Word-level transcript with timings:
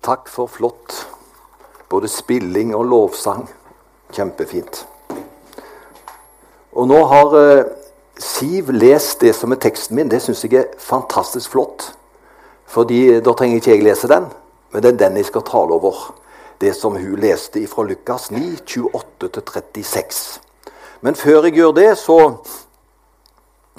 Takk 0.00 0.28
for 0.28 0.48
flott 0.48 1.06
både 1.90 2.08
spilling 2.08 2.74
og 2.76 2.84
lovsang. 2.84 3.48
Kjempefint. 4.14 4.86
Og 6.72 6.88
nå 6.88 7.04
har 7.10 7.36
eh, 7.38 7.76
Siv 8.20 8.68
lest 8.76 9.22
det 9.24 9.30
som 9.32 9.52
er 9.54 9.58
teksten 9.62 9.96
min. 9.96 10.10
Det 10.10 10.18
syns 10.20 10.42
jeg 10.44 10.58
er 10.58 10.72
fantastisk 10.78 11.54
flott. 11.54 11.86
Fordi 12.68 13.00
eh, 13.14 13.22
Da 13.24 13.34
trenger 13.34 13.60
ikke 13.60 13.72
jeg 13.74 13.86
lese 13.86 14.10
den, 14.10 14.28
men 14.72 14.82
det 14.82 14.92
er 14.92 15.00
den 15.06 15.16
jeg 15.18 15.30
skal 15.30 15.46
tale 15.46 15.74
over. 15.78 16.12
Det 16.60 16.74
som 16.76 16.96
hun 16.96 17.16
leste 17.18 17.62
fra 17.66 17.86
Lukas 17.88 18.30
9, 18.30 18.60
28-36. 18.68 20.40
Men 21.00 21.16
før 21.16 21.48
jeg 21.48 21.56
gjør 21.56 21.72
det, 21.72 21.90
så 21.98 22.18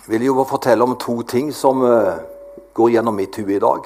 vil 0.08 0.24
jeg 0.26 0.34
jo 0.34 0.46
fortelle 0.50 0.84
om 0.84 0.98
to 0.98 1.22
ting 1.22 1.54
som 1.54 1.86
eh, 1.86 2.18
går 2.74 2.96
gjennom 2.98 3.16
mitt 3.16 3.38
hue 3.38 3.56
i 3.56 3.62
dag. 3.62 3.86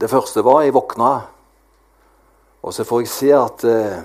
Det 0.00 0.10
første 0.10 0.44
var 0.44 0.62
jeg 0.64 0.74
våkna, 0.74 1.12
og 2.62 2.74
så 2.74 2.84
får 2.84 3.02
jeg 3.02 3.10
se 3.10 3.30
at 3.36 3.64
eh, 3.68 4.02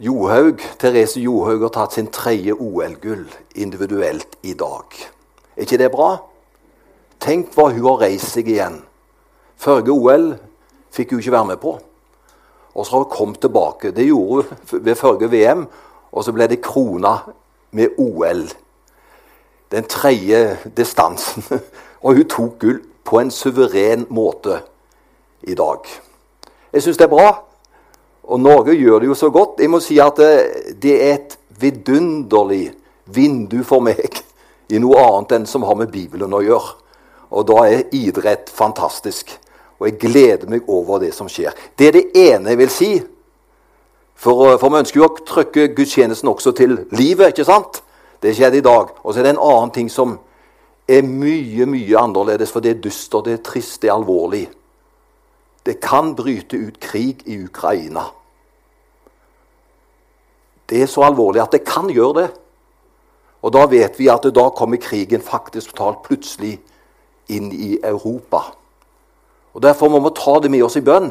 Johaug, 0.00 0.62
Therese 0.80 1.20
Johaug 1.20 1.64
har 1.66 1.72
tatt 1.74 1.96
sin 1.96 2.10
tredje 2.12 2.54
OL-gull 2.54 3.26
individuelt 3.54 4.38
i 4.42 4.54
dag. 4.54 4.96
Er 5.56 5.66
ikke 5.66 5.80
det 5.80 5.90
bra? 5.92 6.14
Tenk 7.20 7.52
hva 7.56 7.68
hun 7.74 7.84
har 7.84 8.00
reist 8.06 8.32
seg 8.32 8.48
igjen. 8.48 8.78
Førre 9.60 9.92
OL 9.92 10.30
fikk 10.94 11.12
hun 11.12 11.20
ikke 11.20 11.34
være 11.36 11.50
med 11.52 11.60
på. 11.60 11.74
Og 12.72 12.86
så 12.86 12.94
har 12.94 13.04
hun 13.04 13.12
kommet 13.12 13.42
tilbake. 13.42 13.92
Det 13.92 14.06
gjorde 14.08 14.46
hun 14.46 14.84
ved 14.86 14.96
førre 14.96 15.28
VM, 15.28 15.66
og 16.12 16.24
så 16.24 16.32
ble 16.32 16.48
det 16.48 16.62
krona 16.64 17.18
med 17.76 17.98
OL. 18.00 18.46
Den 19.70 19.84
tredje 19.84 20.58
distansen. 20.76 21.44
Og 22.00 22.16
hun 22.16 22.28
tok 22.32 22.54
gull 22.58 22.80
på 23.10 23.18
en 23.18 23.30
suveren 23.34 24.06
måte 24.14 24.60
i 25.42 25.56
dag. 25.58 25.86
Jeg 26.70 26.84
syns 26.84 26.98
det 27.00 27.08
er 27.08 27.14
bra. 27.14 27.30
Og 28.30 28.38
Norge 28.38 28.76
gjør 28.78 29.02
det 29.02 29.08
jo 29.10 29.16
så 29.18 29.30
godt. 29.34 29.58
Jeg 29.58 29.70
må 29.72 29.80
si 29.82 29.98
at 29.98 30.20
det 30.82 30.92
er 30.94 31.14
et 31.16 31.38
vidunderlig 31.60 32.70
vindu 33.10 33.64
for 33.66 33.82
meg 33.82 34.20
i 34.70 34.78
noe 34.78 35.00
annet 35.02 35.34
enn 35.40 35.48
som 35.50 35.66
har 35.66 35.78
med 35.80 35.90
Bibelen 35.90 36.30
å 36.30 36.42
gjøre. 36.44 36.76
Og 37.34 37.46
da 37.50 37.64
er 37.66 37.88
idrett 37.94 38.50
fantastisk. 38.54 39.32
Og 39.80 39.88
jeg 39.88 39.98
gleder 40.02 40.50
meg 40.50 40.68
over 40.70 41.00
det 41.02 41.10
som 41.16 41.28
skjer. 41.30 41.56
Det 41.74 41.88
er 41.88 41.96
det 41.96 42.06
ene 42.14 42.52
jeg 42.52 42.60
vil 42.60 42.72
si. 42.74 42.90
For, 44.20 44.58
for 44.60 44.68
vi 44.68 44.82
ønsker 44.84 45.00
jo 45.00 45.08
å 45.08 45.22
trykke 45.26 45.70
gudstjenesten 45.74 46.28
også 46.28 46.52
til 46.54 46.76
livet, 46.92 47.32
ikke 47.32 47.48
sant? 47.48 47.80
Det 48.20 48.34
skjedde 48.36 48.60
i 48.60 48.66
dag. 48.66 48.92
Og 49.00 49.14
så 49.14 49.22
er 49.22 49.26
det 49.26 49.34
en 49.34 49.46
annen 49.46 49.72
ting 49.74 49.88
som 49.90 50.18
er 50.98 51.06
mye, 51.06 51.66
mye 51.66 51.98
annerledes, 51.98 52.52
for 52.52 52.64
det 52.64 52.76
er 52.76 52.82
dystert, 52.82 53.26
det 53.26 53.38
er 53.38 53.44
trist, 53.44 53.82
det 53.82 53.90
er 53.90 53.98
alvorlig. 53.98 54.46
Det 55.66 55.76
kan 55.82 56.14
bryte 56.16 56.58
ut 56.58 56.80
krig 56.80 57.22
i 57.28 57.36
Ukraina. 57.44 58.06
Det 60.70 60.82
er 60.82 60.88
så 60.88 61.04
alvorlig 61.04 61.42
at 61.42 61.52
det 61.52 61.66
kan 61.66 61.90
gjøre 61.90 62.22
det. 62.22 62.28
Og 63.42 63.52
da 63.52 63.64
vet 63.70 63.98
vi 63.98 64.08
at 64.12 64.26
da 64.34 64.48
kommer 64.56 64.80
krigen 64.80 65.22
faktisk 65.24 65.72
totalt 65.72 66.02
plutselig 66.04 66.58
inn 67.32 67.50
i 67.52 67.78
Europa. 67.82 68.42
Og 69.54 69.62
Derfor 69.62 69.88
må 69.88 70.00
vi 70.04 70.14
ta 70.16 70.38
det 70.40 70.50
med 70.50 70.62
oss 70.62 70.76
i 70.78 70.84
bønn. 70.84 71.10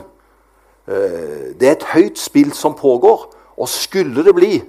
Eh, 0.88 1.56
det 1.60 1.68
er 1.68 1.76
et 1.76 1.90
høyt 1.94 2.20
spill 2.20 2.54
som 2.54 2.78
pågår. 2.78 3.28
Og 3.58 3.70
skulle 3.70 4.24
det 4.24 4.36
bli 4.36 4.62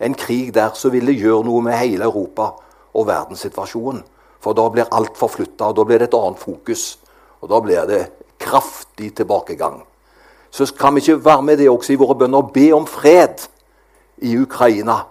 en 0.00 0.14
krig 0.14 0.54
der, 0.54 0.70
så 0.74 0.88
vil 0.88 1.06
det 1.06 1.18
gjøre 1.20 1.44
noe 1.44 1.62
med 1.62 1.76
hele 1.76 2.04
Europa 2.04 2.54
og 2.94 3.06
verdenssituasjonen. 3.06 4.02
For 4.40 4.54
da 4.54 4.68
blir 4.70 4.90
alt 4.94 5.16
forflytta, 5.18 5.70
og 5.70 5.76
da 5.76 5.84
blir 5.84 5.98
det 5.98 6.10
et 6.10 6.18
annet 6.18 6.38
fokus. 6.38 6.98
Og 7.42 7.50
da 7.50 7.60
blir 7.62 7.86
det 7.90 8.02
kraftig 8.38 9.12
tilbakegang. 9.18 9.82
Så 10.50 10.66
kan 10.78 10.94
vi 10.94 11.02
ikke 11.02 11.24
være 11.24 11.42
med 11.42 11.58
det 11.58 11.70
også 11.70 11.92
i 11.92 12.00
våre 12.00 12.16
bønner 12.18 12.42
og 12.42 12.52
be 12.54 12.70
om 12.72 12.86
fred 12.86 13.48
i 14.24 14.36
Ukraina. 14.38 15.02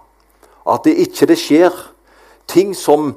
At 0.67 0.87
det 0.87 0.97
ikke 1.03 1.27
det 1.29 1.37
skjer 1.39 1.75
ting 2.47 2.73
som 2.75 3.11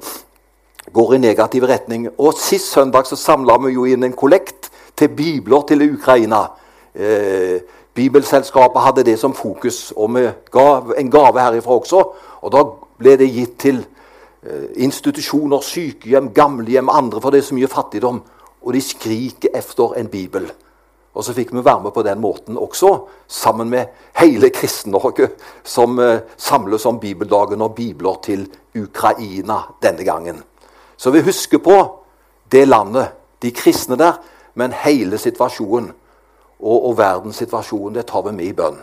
går 0.93 1.15
i 1.15 1.21
negativ 1.23 1.63
retning. 1.63 2.09
Og 2.17 2.33
Sist 2.37 2.71
søndag 2.71 3.07
så 3.07 3.15
samla 3.15 3.57
vi 3.65 3.73
jo 3.75 3.85
inn 3.85 4.03
en 4.03 4.15
kollekt 4.17 4.69
til 4.95 5.09
bibler 5.15 5.65
til 5.67 5.87
Ukraina. 5.93 6.45
Eh, 6.95 7.61
Bibelselskapet 7.93 8.81
hadde 8.81 9.03
det 9.03 9.17
som 9.19 9.33
fokus, 9.35 9.91
og 9.95 10.15
vi 10.15 10.29
ga 10.51 10.67
en 10.97 11.11
gave 11.11 11.39
herifra 11.39 11.75
også. 11.75 12.03
Og 12.41 12.51
da 12.51 12.63
ble 13.01 13.17
det 13.19 13.31
gitt 13.33 13.57
til 13.59 13.81
institusjoner, 14.75 15.61
sykehjem, 15.61 16.31
gamlehjem, 16.33 16.89
andre, 16.89 17.21
for 17.21 17.29
det 17.29 17.41
er 17.41 17.47
så 17.49 17.57
mye 17.57 17.69
fattigdom. 17.69 18.21
Og 18.61 18.73
de 18.73 18.81
skriker 18.81 19.53
efter 19.57 19.93
en 19.97 20.09
bibel. 20.09 20.51
Og 21.13 21.25
så 21.25 21.33
fikk 21.35 21.51
vi 21.53 21.63
være 21.65 21.83
med 21.83 21.91
på 21.91 22.03
den 22.07 22.21
måten 22.23 22.57
også, 22.57 22.91
sammen 23.27 23.69
med 23.69 23.85
hele 24.15 24.49
Kristen-Norge, 24.49 25.27
som 25.63 25.99
eh, 25.99 26.21
samles 26.37 26.85
om 26.85 26.99
bibeldagen 26.99 27.61
og 27.61 27.75
bibler 27.75 28.19
til 28.23 28.47
Ukraina 28.75 29.59
denne 29.83 30.05
gangen. 30.07 30.43
Så 30.97 31.11
vi 31.11 31.21
husker 31.21 31.57
på 31.57 31.77
det 32.51 32.67
landet, 32.67 33.11
de 33.41 33.51
kristne 33.51 33.97
der, 33.97 34.21
men 34.55 34.71
hele 34.71 35.17
situasjonen 35.17 35.91
og, 36.61 36.85
og 36.89 36.97
verdenssituasjonen, 36.97 37.95
det 37.95 38.05
tar 38.07 38.21
vi 38.21 38.31
med 38.37 38.45
i 38.45 38.55
bønn. 38.55 38.79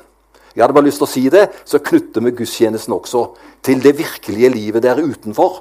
Jeg 0.58 0.64
hadde 0.64 0.74
bare 0.74 0.88
lyst 0.88 0.98
til 0.98 1.06
å 1.06 1.10
si 1.12 1.20
det, 1.30 1.44
så 1.62 1.78
knytter 1.78 2.24
vi 2.26 2.32
gudstjenesten 2.40 2.96
også 2.96 3.20
til 3.62 3.78
det 3.78 3.92
virkelige 3.94 4.48
livet 4.50 4.82
der 4.82 4.98
utenfor. 4.98 5.60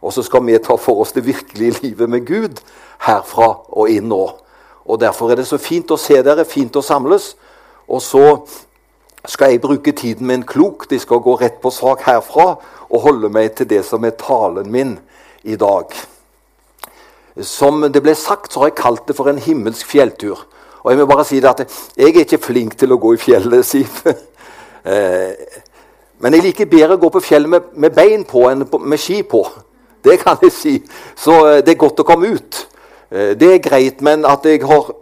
Og 0.00 0.14
så 0.14 0.22
skal 0.24 0.40
vi 0.46 0.54
ta 0.56 0.78
for 0.80 1.02
oss 1.02 1.12
det 1.12 1.26
virkelige 1.26 1.82
livet 1.82 2.08
med 2.08 2.24
Gud 2.24 2.62
herfra 3.04 3.50
og 3.68 3.92
inn 3.92 4.08
nå. 4.08 4.22
Og 4.88 5.00
Derfor 5.02 5.28
er 5.28 5.42
det 5.42 5.50
så 5.50 5.58
fint 5.60 5.92
å 5.92 5.98
se 6.00 6.16
dere, 6.24 6.48
fint 6.48 6.80
å 6.80 6.80
samles. 6.80 7.34
Og 7.92 8.00
så 8.00 8.22
skal 9.28 9.52
jeg 9.52 9.60
bruke 9.60 9.92
tiden 9.92 10.30
min 10.30 10.46
klokt. 10.48 10.96
Jeg 10.96 11.04
skal 11.04 11.20
gå 11.20 11.34
rett 11.36 11.60
på 11.60 11.68
sak 11.68 12.06
herfra 12.08 12.54
og 12.88 13.04
holde 13.04 13.28
meg 13.28 13.52
til 13.58 13.68
det 13.68 13.82
som 13.84 14.06
er 14.08 14.16
talen 14.16 14.72
min 14.72 14.96
i 15.44 15.58
dag. 15.60 15.92
Som 17.44 17.84
det 17.84 18.00
ble 18.00 18.16
sagt, 18.16 18.48
så 18.48 18.64
har 18.64 18.72
jeg 18.72 18.80
kalt 18.80 19.04
det 19.12 19.18
for 19.20 19.28
en 19.28 19.44
himmelsk 19.44 19.92
fjelltur. 19.92 20.46
Og 20.80 20.88
jeg 20.88 21.02
må 21.02 21.10
bare 21.12 21.28
si 21.28 21.36
det 21.36 21.52
at 21.52 21.66
jeg 22.00 22.14
er 22.14 22.24
ikke 22.24 22.40
flink 22.48 22.78
til 22.80 22.96
å 22.96 23.00
gå 23.02 23.12
i 23.12 23.20
fjellet, 23.20 23.66
Siv. 23.68 24.00
Eh, 24.88 25.32
men 26.18 26.34
jeg 26.34 26.46
liker 26.48 26.70
bedre 26.70 26.96
å 26.96 27.02
gå 27.02 27.10
på 27.12 27.22
fjellet 27.22 27.50
med, 27.52 27.72
med 27.76 27.94
bein 27.94 28.24
på 28.28 28.46
enn 28.50 28.64
med 28.64 29.00
ski 29.00 29.22
på. 29.28 29.44
Det 30.04 30.18
kan 30.22 30.38
jeg 30.42 30.54
si. 30.54 30.74
Så 31.18 31.34
eh, 31.48 31.60
det 31.64 31.74
er 31.74 31.82
godt 31.82 32.00
å 32.00 32.06
komme 32.06 32.30
ut. 32.32 32.62
Eh, 33.10 33.34
det 33.38 33.50
er 33.52 33.64
greit, 33.64 34.00
men 34.04 34.24
at 34.28 34.46
jeg 34.46 34.62
har 34.68 34.92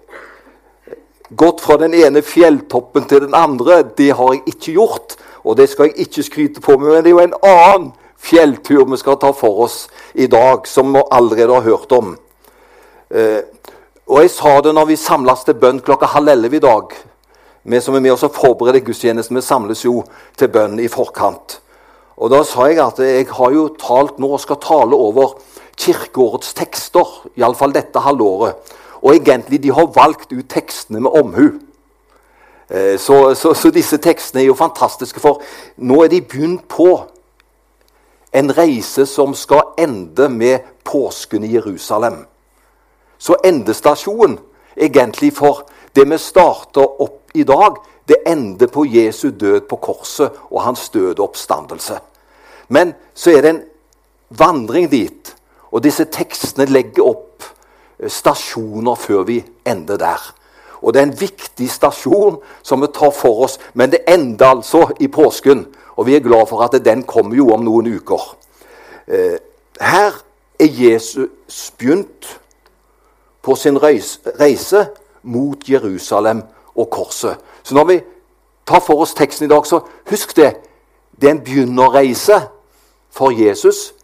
gått 1.36 1.60
fra 1.62 1.76
den 1.82 1.94
ene 1.94 2.22
fjelltoppen 2.24 3.06
til 3.10 3.26
den 3.26 3.36
andre, 3.36 3.82
det 3.98 4.12
har 4.16 4.32
jeg 4.34 4.54
ikke 4.54 4.76
gjort. 4.78 5.16
Og 5.44 5.58
det 5.60 5.68
skal 5.70 5.90
jeg 5.90 6.06
ikke 6.06 6.26
skryte 6.26 6.64
på 6.64 6.78
meg, 6.80 6.88
men 6.90 7.04
det 7.04 7.12
er 7.12 7.14
jo 7.14 7.22
en 7.22 7.36
annen 7.44 7.90
fjelltur 8.16 8.86
vi 8.90 8.98
skal 8.98 9.18
ta 9.22 9.30
for 9.36 9.66
oss 9.66 9.76
i 10.14 10.26
dag, 10.30 10.66
som 10.66 10.90
vi 10.94 11.04
allerede 11.14 11.54
har 11.54 11.66
hørt 11.66 11.92
om. 11.94 12.16
Og 14.06 14.22
jeg 14.22 14.32
sa 14.32 14.56
det 14.64 14.72
når 14.74 14.88
vi 14.90 14.96
samles 14.98 15.44
til 15.46 15.58
bønn 15.60 15.78
klokka 15.84 16.08
halv 16.16 16.32
elleve 16.34 16.58
i 16.58 16.64
dag. 16.64 16.96
Vi 17.66 17.80
som 17.80 17.96
er 17.98 18.00
med 18.00 18.12
oss 18.14 18.22
og 18.22 18.34
forbereder 18.36 18.84
gudstjenesten, 18.86 19.36
vi 19.36 19.42
samles 19.42 19.80
jo 19.82 20.04
til 20.38 20.50
bønn 20.54 20.78
i 20.78 20.86
forkant. 20.86 21.58
Og 22.16 22.30
Da 22.30 22.44
sa 22.46 22.68
jeg 22.70 22.78
at 22.78 22.98
jeg 23.02 23.26
har 23.26 23.50
jo 23.52 23.68
talt 23.74 24.20
nå 24.22 24.28
og 24.36 24.40
skal 24.40 24.60
tale 24.62 24.94
over 24.94 25.34
kirkeårets 25.76 26.54
tekster. 26.54 27.26
Iallfall 27.36 27.74
dette 27.74 27.98
halvåret. 27.98 28.54
Og 29.02 29.16
egentlig 29.16 29.62
de 29.62 29.72
har 29.74 29.90
valgt 29.96 30.32
ut 30.32 30.46
tekstene 30.48 31.00
med 31.00 31.10
omhu. 31.10 31.58
Eh, 32.70 32.98
så, 32.98 33.34
så, 33.34 33.54
så, 33.54 33.70
disse 33.70 33.98
tekstene 33.98 34.42
er 34.44 34.46
jo 34.46 34.54
fantastiske, 34.54 35.20
for 35.20 35.42
nå 35.76 36.04
er 36.04 36.08
de 36.08 36.22
begynt 36.22 36.68
på 36.68 37.02
en 38.32 38.50
reise 38.56 39.06
som 39.06 39.34
skal 39.34 39.74
ende 39.78 40.28
med 40.28 40.58
påsken 40.84 41.44
i 41.44 41.52
Jerusalem. 41.54 42.26
Så 43.18 43.36
endestasjonen 43.44 44.38
egentlig 44.76 45.32
for 45.34 45.66
det 45.96 46.06
vi 46.10 46.18
starter 46.18 47.00
opp 47.02 47.25
i 47.36 47.44
dag, 47.46 47.78
det 48.08 48.22
ender 48.26 48.70
på 48.72 48.84
Jesu 48.86 49.30
død 49.30 49.66
på 49.68 49.76
korset 49.76 50.32
og 50.50 50.62
hans 50.62 50.88
døde 50.88 51.22
oppstandelse. 51.22 51.98
Men 52.68 52.94
så 53.14 53.36
er 53.36 53.42
det 53.42 53.50
en 53.50 53.62
vandring 54.30 54.90
dit, 54.90 55.34
og 55.70 55.82
disse 55.84 56.06
tekstene 56.10 56.68
legger 56.70 57.06
opp 57.06 57.44
eh, 57.98 58.10
stasjoner 58.10 58.98
før 58.98 59.26
vi 59.28 59.40
ender 59.66 59.98
der. 60.00 60.22
Og 60.82 60.94
det 60.94 61.00
er 61.00 61.08
en 61.08 61.20
viktig 61.20 61.68
stasjon 61.70 62.38
som 62.62 62.82
vi 62.82 62.90
tar 62.94 63.12
for 63.14 63.46
oss, 63.46 63.58
men 63.74 63.90
det 63.90 64.04
ender 64.08 64.46
altså 64.58 64.86
i 65.00 65.08
påsken. 65.08 65.66
Og 65.96 66.06
vi 66.06 66.16
er 66.16 66.24
glad 66.24 66.46
for 66.50 66.62
at 66.62 66.76
den 66.84 67.02
kommer 67.08 67.36
jo 67.36 67.48
om 67.54 67.64
noen 67.64 67.88
uker. 67.96 68.36
Eh, 69.08 69.38
her 69.80 70.18
er 70.58 70.68
Jesus 70.70 71.72
begynt 71.78 72.40
på 73.42 73.54
sin 73.54 73.78
reise 73.82 74.86
mot 75.22 75.68
Jerusalem 75.68 76.42
og 76.76 76.90
korset. 76.90 77.36
Så 77.62 77.74
når 77.74 77.84
vi 77.84 78.00
tar 78.66 78.80
for 78.80 79.00
oss 79.02 79.14
teksten 79.14 79.46
i 79.46 79.52
dag, 79.52 79.66
så 79.66 79.80
husk 80.10 80.36
det. 80.36 80.56
Det 81.20 81.28
er 81.28 81.34
en 81.34 81.44
begynnerreise 81.44 82.40
for 83.10 83.30
Jesus 83.30 83.94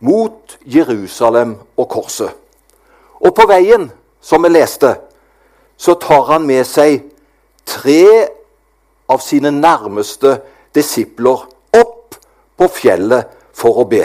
mot 0.00 0.58
Jerusalem 0.66 1.56
og 1.76 1.88
korset. 1.88 2.30
Og 3.20 3.34
på 3.34 3.46
veien, 3.46 3.90
som 4.20 4.42
vi 4.42 4.48
leste, 4.48 4.94
så 5.76 5.94
tar 5.94 6.26
han 6.30 6.46
med 6.46 6.64
seg 6.66 7.02
tre 7.66 8.26
av 9.10 9.22
sine 9.22 9.50
nærmeste 9.54 10.36
disipler 10.74 11.46
opp 11.78 12.18
på 12.58 12.68
fjellet 12.70 13.30
for 13.54 13.82
å 13.82 13.86
be. 13.90 14.04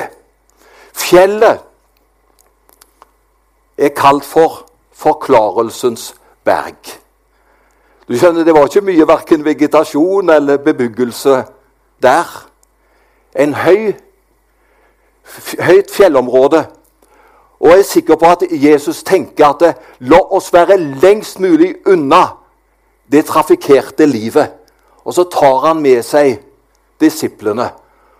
Fjellet 0.98 1.64
er 3.78 3.94
kalt 3.98 4.26
for 4.26 4.64
Forklarelsens 4.98 6.16
berg. 6.46 6.98
Du 8.08 8.18
skjønner, 8.18 8.44
Det 8.44 8.54
var 8.54 8.64
ikke 8.64 8.82
mye 8.82 9.08
verken 9.08 9.46
vegetasjon 9.46 10.30
eller 10.30 10.58
bebyggelse 10.58 11.44
der. 12.02 12.48
En 13.36 13.54
høy, 13.54 13.94
høyt 15.60 15.92
fjellområde. 15.92 16.66
Og 17.60 17.68
jeg 17.70 17.80
er 17.80 17.84
sikker 17.84 18.16
på 18.16 18.26
at 18.26 18.44
Jesus 18.52 19.04
tenker 19.04 19.48
at 19.48 19.60
det, 19.60 19.74
la 20.00 20.20
oss 20.32 20.54
være 20.54 20.78
lengst 20.78 21.40
mulig 21.40 21.76
unna 21.86 22.24
det 23.12 23.26
trafikkerte 23.26 24.06
livet. 24.06 24.54
Og 25.06 25.14
så 25.14 25.24
tar 25.24 25.68
han 25.68 25.82
med 25.82 26.04
seg 26.04 26.40
disiplene. 27.02 27.70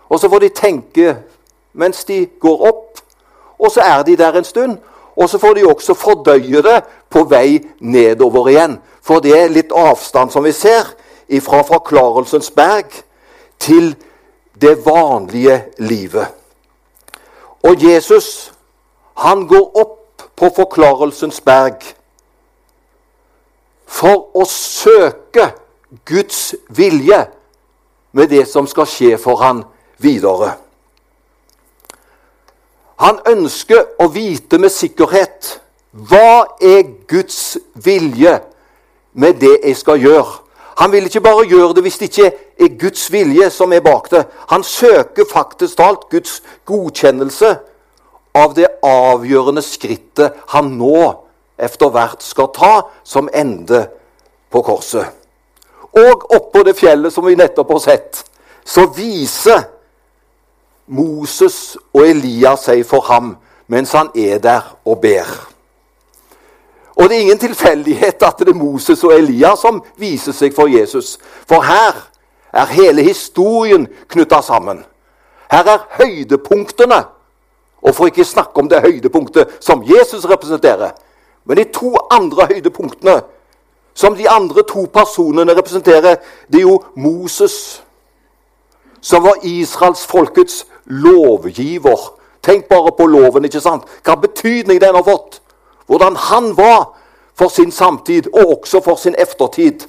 Og 0.08 0.20
så 0.20 0.28
får 0.28 0.38
de 0.38 0.48
tenke 0.48 1.16
mens 1.72 2.04
de 2.04 2.26
går 2.40 2.66
opp, 2.68 3.00
og 3.58 3.70
så 3.70 3.80
er 3.80 4.02
de 4.02 4.16
der 4.16 4.36
en 4.36 4.44
stund. 4.44 4.78
Og 5.16 5.28
så 5.28 5.38
får 5.38 5.54
de 5.54 5.66
også 5.66 5.94
fordøye 5.94 6.62
det 6.62 6.82
på 7.10 7.24
vei 7.24 7.58
nedover 7.80 8.48
igjen. 8.48 8.78
For 9.08 9.24
det 9.24 9.32
er 9.32 9.52
litt 9.52 9.72
avstand, 9.72 10.32
som 10.34 10.44
vi 10.44 10.52
ser, 10.52 10.90
fra 11.44 11.62
Forklarelsens 11.64 12.50
berg 12.52 12.92
til 13.60 13.94
det 14.60 14.74
vanlige 14.84 15.62
livet. 15.78 16.28
Og 17.64 17.84
Jesus, 17.84 18.52
han 19.24 19.46
går 19.48 19.80
opp 19.80 20.24
på 20.36 20.50
Forklarelsens 20.56 21.40
berg 21.44 21.84
for 23.88 24.28
å 24.36 24.44
søke 24.48 25.50
Guds 26.04 26.54
vilje 26.68 27.22
med 28.12 28.28
det 28.28 28.44
som 28.48 28.68
skal 28.68 28.88
skje 28.88 29.16
for 29.20 29.40
han 29.40 29.64
videre. 30.04 30.52
Han 33.00 33.22
ønsker 33.30 33.96
å 34.02 34.10
vite 34.12 34.60
med 34.60 34.74
sikkerhet 34.74 35.54
hva 35.92 36.58
er 36.60 36.84
Guds 37.08 37.56
vilje 37.72 38.36
med 39.18 39.40
det 39.42 39.56
jeg 39.64 39.76
skal 39.76 40.00
gjøre. 40.00 40.38
Han 40.78 40.92
vil 40.92 41.08
ikke 41.08 41.24
bare 41.24 41.46
gjøre 41.50 41.74
det 41.74 41.82
hvis 41.82 41.98
det 41.98 42.10
ikke 42.10 42.32
er 42.58 42.76
Guds 42.78 43.08
vilje 43.12 43.50
som 43.50 43.72
er 43.74 43.82
bak 43.82 44.10
det. 44.10 44.24
Han 44.52 44.62
søker 44.62 45.26
faktisk 45.32 45.76
talt 45.80 46.06
Guds 46.10 46.38
godkjennelse 46.70 47.56
av 48.38 48.54
det 48.54 48.68
avgjørende 48.86 49.64
skrittet 49.64 50.38
han 50.54 50.70
nå 50.78 51.00
etter 51.58 51.90
hvert 51.90 52.22
skal 52.22 52.52
ta 52.54 52.72
som 53.02 53.30
ende 53.34 53.88
på 54.52 54.62
korset. 54.62 55.10
Og 55.98 56.28
oppå 56.36 56.62
det 56.62 56.76
fjellet 56.78 57.12
som 57.12 57.26
vi 57.26 57.34
nettopp 57.38 57.74
har 57.74 57.82
sett, 57.82 58.22
så 58.62 58.86
viser 58.94 59.64
Moses 60.86 61.76
og 61.90 62.06
Elias 62.06 62.68
seg 62.68 62.86
for 62.86 63.02
ham 63.10 63.34
mens 63.68 63.92
han 63.98 64.14
er 64.14 64.38
der 64.38 64.76
og 64.86 65.00
ber. 65.02 65.47
Og 66.98 67.08
det 67.08 67.16
er 67.16 67.20
ingen 67.20 67.38
tilfeldighet 67.38 68.22
at 68.22 68.38
det 68.38 68.48
er 68.48 68.58
Moses 68.58 69.04
og 69.04 69.14
Elias 69.14 69.62
som 69.62 69.82
viser 69.96 70.34
seg 70.34 70.54
for 70.54 70.66
Jesus. 70.66 71.14
For 71.46 71.62
her 71.62 71.94
er 72.52 72.72
hele 72.74 73.04
historien 73.06 73.86
knytta 74.10 74.42
sammen. 74.42 74.82
Her 75.50 75.70
er 75.76 75.86
høydepunktene. 76.00 77.04
Og 77.82 77.94
for 77.94 78.10
ikke 78.10 78.24
snakke 78.26 78.58
om 78.58 78.68
det 78.68 78.82
høydepunktet 78.82 79.60
som 79.60 79.84
Jesus 79.86 80.26
representerer. 80.26 80.90
Men 81.44 81.56
de 81.56 81.64
to 81.72 81.94
andre 82.10 82.48
høydepunktene 82.50 83.20
som 83.94 84.14
de 84.14 84.28
andre 84.30 84.62
to 84.62 84.86
personene 84.94 85.54
representerer, 85.54 86.16
det 86.52 86.58
er 86.58 86.66
jo 86.66 86.82
Moses, 86.94 87.82
som 89.00 89.22
var 89.22 89.42
israelsfolkets 89.42 90.66
lovgiver. 90.84 92.14
Tenk 92.42 92.64
bare 92.64 92.92
på 92.98 93.06
loven, 93.06 93.44
ikke 93.44 93.60
sant? 93.60 93.86
Hva 94.06 94.14
betydning 94.14 94.80
den 94.80 94.94
har 94.94 95.02
fått. 95.02 95.40
Hvordan 95.88 96.16
han 96.16 96.52
var 96.56 96.94
for 97.38 97.48
sin 97.48 97.72
samtid, 97.72 98.28
og 98.34 98.58
også 98.58 98.80
for 98.84 98.96
sin 98.96 99.14
eftertid. 99.18 99.86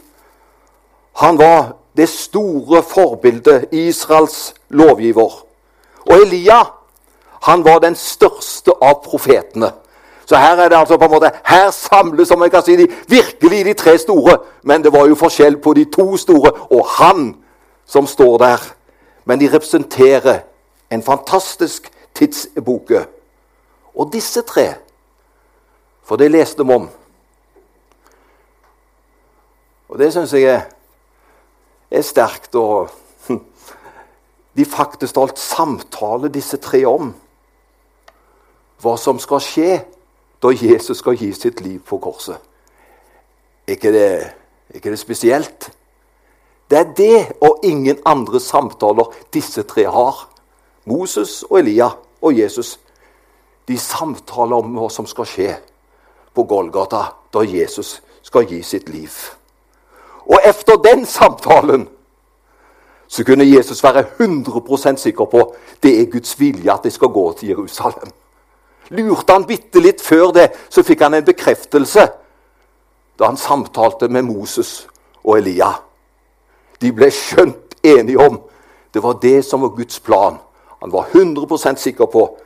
Han 1.16 1.38
var 1.38 1.76
det 1.98 2.10
store 2.10 2.84
forbildet, 2.84 3.66
Israels 3.72 4.54
lovgiver. 4.70 5.46
Og 6.10 6.16
Elia 6.16 6.64
han 7.42 7.64
var 7.66 7.80
den 7.80 7.96
største 7.96 8.72
av 8.82 9.00
profetene. 9.04 9.72
Så 10.26 10.38
her 10.38 10.60
er 10.60 10.70
det 10.70 10.78
altså 10.78 10.98
på 10.98 11.06
en 11.08 11.12
måte, 11.12 11.32
her 11.46 11.72
samles 11.72 12.28
som 12.28 12.42
jeg 12.44 12.52
kan 12.52 12.64
si, 12.64 12.76
de, 12.78 12.88
virkelig 13.08 13.64
de 13.66 13.74
tre 13.74 13.98
store. 13.98 14.38
Men 14.64 14.84
det 14.84 14.94
var 14.94 15.08
jo 15.08 15.18
forskjell 15.18 15.58
på 15.58 15.74
de 15.74 15.86
to 15.90 16.18
store 16.18 16.52
og 16.70 16.84
han 17.00 17.32
som 17.88 18.08
står 18.08 18.38
der. 18.38 18.68
Men 19.26 19.40
de 19.40 19.50
representerer 19.50 20.44
en 20.92 21.04
fantastisk 21.04 21.90
tidsepoke. 22.14 23.06
Og 23.96 24.14
disse 24.14 24.42
tre, 24.42 24.74
for 26.10 26.18
det 26.18 26.32
leste 26.34 26.66
de 26.66 26.74
om 26.74 26.88
Og 29.90 29.98
det 29.98 30.12
syns 30.14 30.34
jeg 30.38 30.46
er, 30.46 30.68
er 31.90 32.04
sterkt. 32.06 32.56
Og 32.56 32.90
de 34.58 34.66
faktisk 34.66 35.18
alt 35.18 35.40
samtaler 35.42 36.30
disse 36.34 36.58
tre 36.62 36.84
om 36.86 37.14
hva 38.80 38.94
som 39.02 39.18
skal 39.20 39.42
skje 39.44 39.72
da 40.40 40.52
Jesus 40.56 41.02
skal 41.02 41.18
gi 41.20 41.34
sitt 41.36 41.60
liv 41.66 41.82
på 41.84 41.98
korset. 42.00 42.38
Er 43.68 43.76
ikke 43.76 43.92
det, 43.92 44.12
ikke 44.78 44.94
det 44.94 45.00
spesielt? 45.02 45.72
Det 46.70 46.78
er 46.78 46.94
det 46.94 47.18
og 47.42 47.66
ingen 47.66 47.98
andre 48.06 48.40
samtaler 48.40 49.10
disse 49.34 49.66
tre 49.68 49.88
har. 49.90 50.22
Moses 50.86 51.42
og 51.50 51.60
Elia 51.60 51.90
og 52.22 52.38
Jesus. 52.38 52.78
De 53.68 53.78
samtaler 53.78 54.62
om 54.62 54.78
hva 54.78 54.88
som 54.94 55.10
skal 55.10 55.28
skje 55.28 55.58
på 56.36 56.44
Golgata 56.44 57.04
da 57.34 57.44
Jesus 57.46 58.02
skal 58.22 58.46
gi 58.50 58.62
sitt 58.64 58.90
liv. 58.90 59.12
Og 60.30 60.40
etter 60.46 60.78
den 60.84 61.06
samtalen 61.06 61.88
så 63.08 63.24
kunne 63.26 63.48
Jesus 63.56 63.84
være 63.84 64.04
100% 64.22 64.96
sikker 65.02 65.26
på 65.26 65.56
det 65.84 66.02
er 66.02 66.12
Guds 66.12 66.40
vilje 66.40 66.74
at 66.74 66.84
de 66.84 66.92
skal 66.92 67.08
gå 67.08 67.34
til 67.34 67.50
Jerusalem. 67.50 68.12
Lurte 68.90 69.34
han 69.34 69.46
bitte 69.46 69.82
litt 69.82 70.02
før 70.02 70.32
det, 70.34 70.50
så 70.70 70.84
fikk 70.86 71.02
han 71.02 71.18
en 71.18 71.26
bekreftelse 71.26 72.08
da 73.20 73.26
han 73.26 73.38
samtalte 73.38 74.08
med 74.08 74.24
Moses 74.30 74.88
og 75.24 75.38
Elia. 75.38 75.74
De 76.82 76.92
ble 76.96 77.10
skjønt 77.12 77.76
enige 77.84 78.22
om 78.22 78.40
det 78.94 79.04
var 79.04 79.18
det 79.22 79.42
som 79.46 79.62
var 79.62 79.74
Guds 79.76 80.00
plan. 80.00 80.38
Han 80.82 80.94
var 80.94 81.10
100% 81.12 81.76
sikker 81.76 82.06
på 82.06 82.38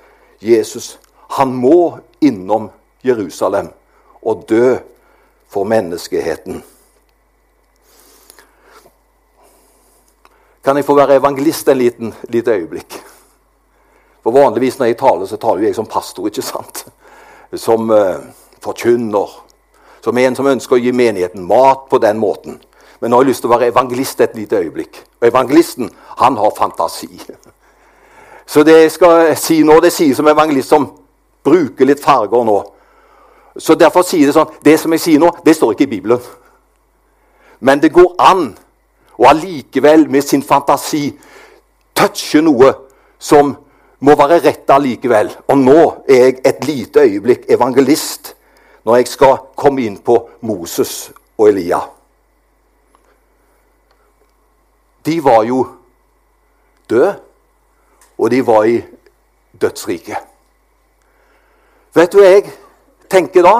Jesus. 0.41 0.99
Han 1.37 1.53
må 1.53 1.99
innom 2.21 2.63
Jerusalem 2.63 2.82
og 4.23 4.45
dø 4.49 4.75
for 5.49 5.63
menneskeheten. 5.63 6.63
Kan 10.63 10.77
jeg 10.77 10.85
få 10.85 10.95
være 10.95 11.15
evangelist 11.15 11.67
en 11.67 11.77
liten, 11.77 12.13
lite 12.29 12.51
øyeblikk? 12.51 13.03
For 14.23 14.31
Vanligvis 14.31 14.79
når 14.79 14.85
jeg 14.85 14.97
taler, 14.97 15.25
så 15.25 15.37
taler 15.37 15.65
jeg 15.65 15.75
som 15.75 15.85
pastor, 15.85 16.27
ikke 16.27 16.41
sant? 16.41 16.85
Som 17.53 17.89
uh, 17.91 18.23
forkynner. 18.63 19.33
Som 20.03 20.17
en 20.17 20.35
som 20.35 20.47
ønsker 20.47 20.77
å 20.77 20.79
gi 20.79 20.93
menigheten 20.95 21.43
mat 21.47 21.89
på 21.91 21.99
den 21.99 22.19
måten. 22.19 22.61
Men 23.01 23.11
nå 23.11 23.19
har 23.19 23.25
jeg 23.25 23.33
lyst 23.33 23.43
til 23.43 23.51
å 23.51 23.55
være 23.57 23.67
evangelist 23.73 24.21
et 24.23 24.35
lite 24.39 24.61
øyeblikk. 24.63 25.01
Og 25.19 25.27
evangelisten, 25.27 25.91
han 26.17 26.37
har 26.39 26.55
fantasi. 26.55 27.11
Så 28.45 28.63
det 28.63 28.77
jeg 28.77 28.91
skal 28.95 29.35
si 29.39 29.59
nå, 29.63 29.81
det 29.83 29.91
sier 29.91 30.15
som 30.15 30.27
evangelist 30.31 30.71
som 30.71 30.87
bruker 31.43 31.87
litt 31.87 32.03
farger 32.03 32.47
nå. 32.47 32.57
Så 33.57 33.75
derfor 33.77 34.01
sier 34.01 34.25
det 34.25 34.33
sånn 34.33 34.49
Det 34.65 34.77
som 34.81 34.93
jeg 34.95 35.01
sier 35.03 35.21
nå, 35.21 35.29
det 35.45 35.55
står 35.55 35.75
ikke 35.75 35.85
i 35.85 35.93
Bibelen. 35.95 36.21
Men 37.59 37.79
det 37.79 37.93
går 37.93 38.15
an 38.19 38.47
å 39.17 39.27
allikevel 39.29 40.07
med 40.11 40.25
sin 40.25 40.43
fantasi 40.43 41.11
touche 41.95 42.41
noe 42.41 42.73
som 43.21 43.53
må 44.03 44.15
være 44.19 44.41
rett 44.43 44.69
allikevel. 44.73 45.29
Og 45.47 45.59
nå 45.61 45.79
er 46.09 46.25
jeg 46.25 46.39
et 46.43 46.65
lite 46.67 47.05
øyeblikk 47.05 47.45
evangelist 47.53 48.33
når 48.83 48.99
jeg 48.99 49.11
skal 49.13 49.37
komme 49.55 49.85
inn 49.85 49.99
på 50.03 50.17
Moses 50.43 51.11
og 51.37 51.47
Elia. 51.53 51.79
De 55.05 55.15
var 55.23 55.43
jo 55.47 55.61
døde, 56.89 57.15
og 58.17 58.31
de 58.31 58.41
var 58.45 58.67
i 58.67 58.77
dødsriket. 59.61 60.17
Vet 61.93 62.11
du 62.11 62.21
jeg 62.23 62.51
tenker 63.13 63.45
da? 63.45 63.55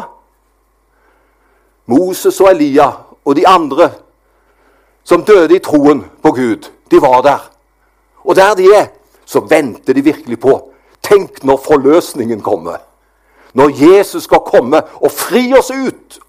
Moses 1.86 2.40
og 2.42 2.50
Elia 2.52 2.90
og 3.24 3.36
de 3.38 3.48
andre 3.48 3.92
som 5.04 5.24
døde 5.28 5.56
i 5.56 5.64
troen 5.64 6.06
på 6.24 6.32
Gud, 6.32 6.70
de 6.92 7.02
var 7.02 7.22
der. 7.22 7.50
Og 8.24 8.36
der 8.36 8.54
de 8.56 8.70
er, 8.76 8.86
så 9.26 9.40
venter 9.40 9.94
de 9.94 10.04
virkelig 10.04 10.40
på 10.40 10.70
Tenk 11.04 11.42
når 11.44 11.58
forløsningen 11.66 12.42
kommer. 12.42 12.78
Når 13.54 13.72
Jesus 13.76 14.24
skal 14.24 14.40
komme 14.46 14.80
og 15.04 15.12
fri 15.12 15.52
oss 15.54 15.68
ut 15.72 16.20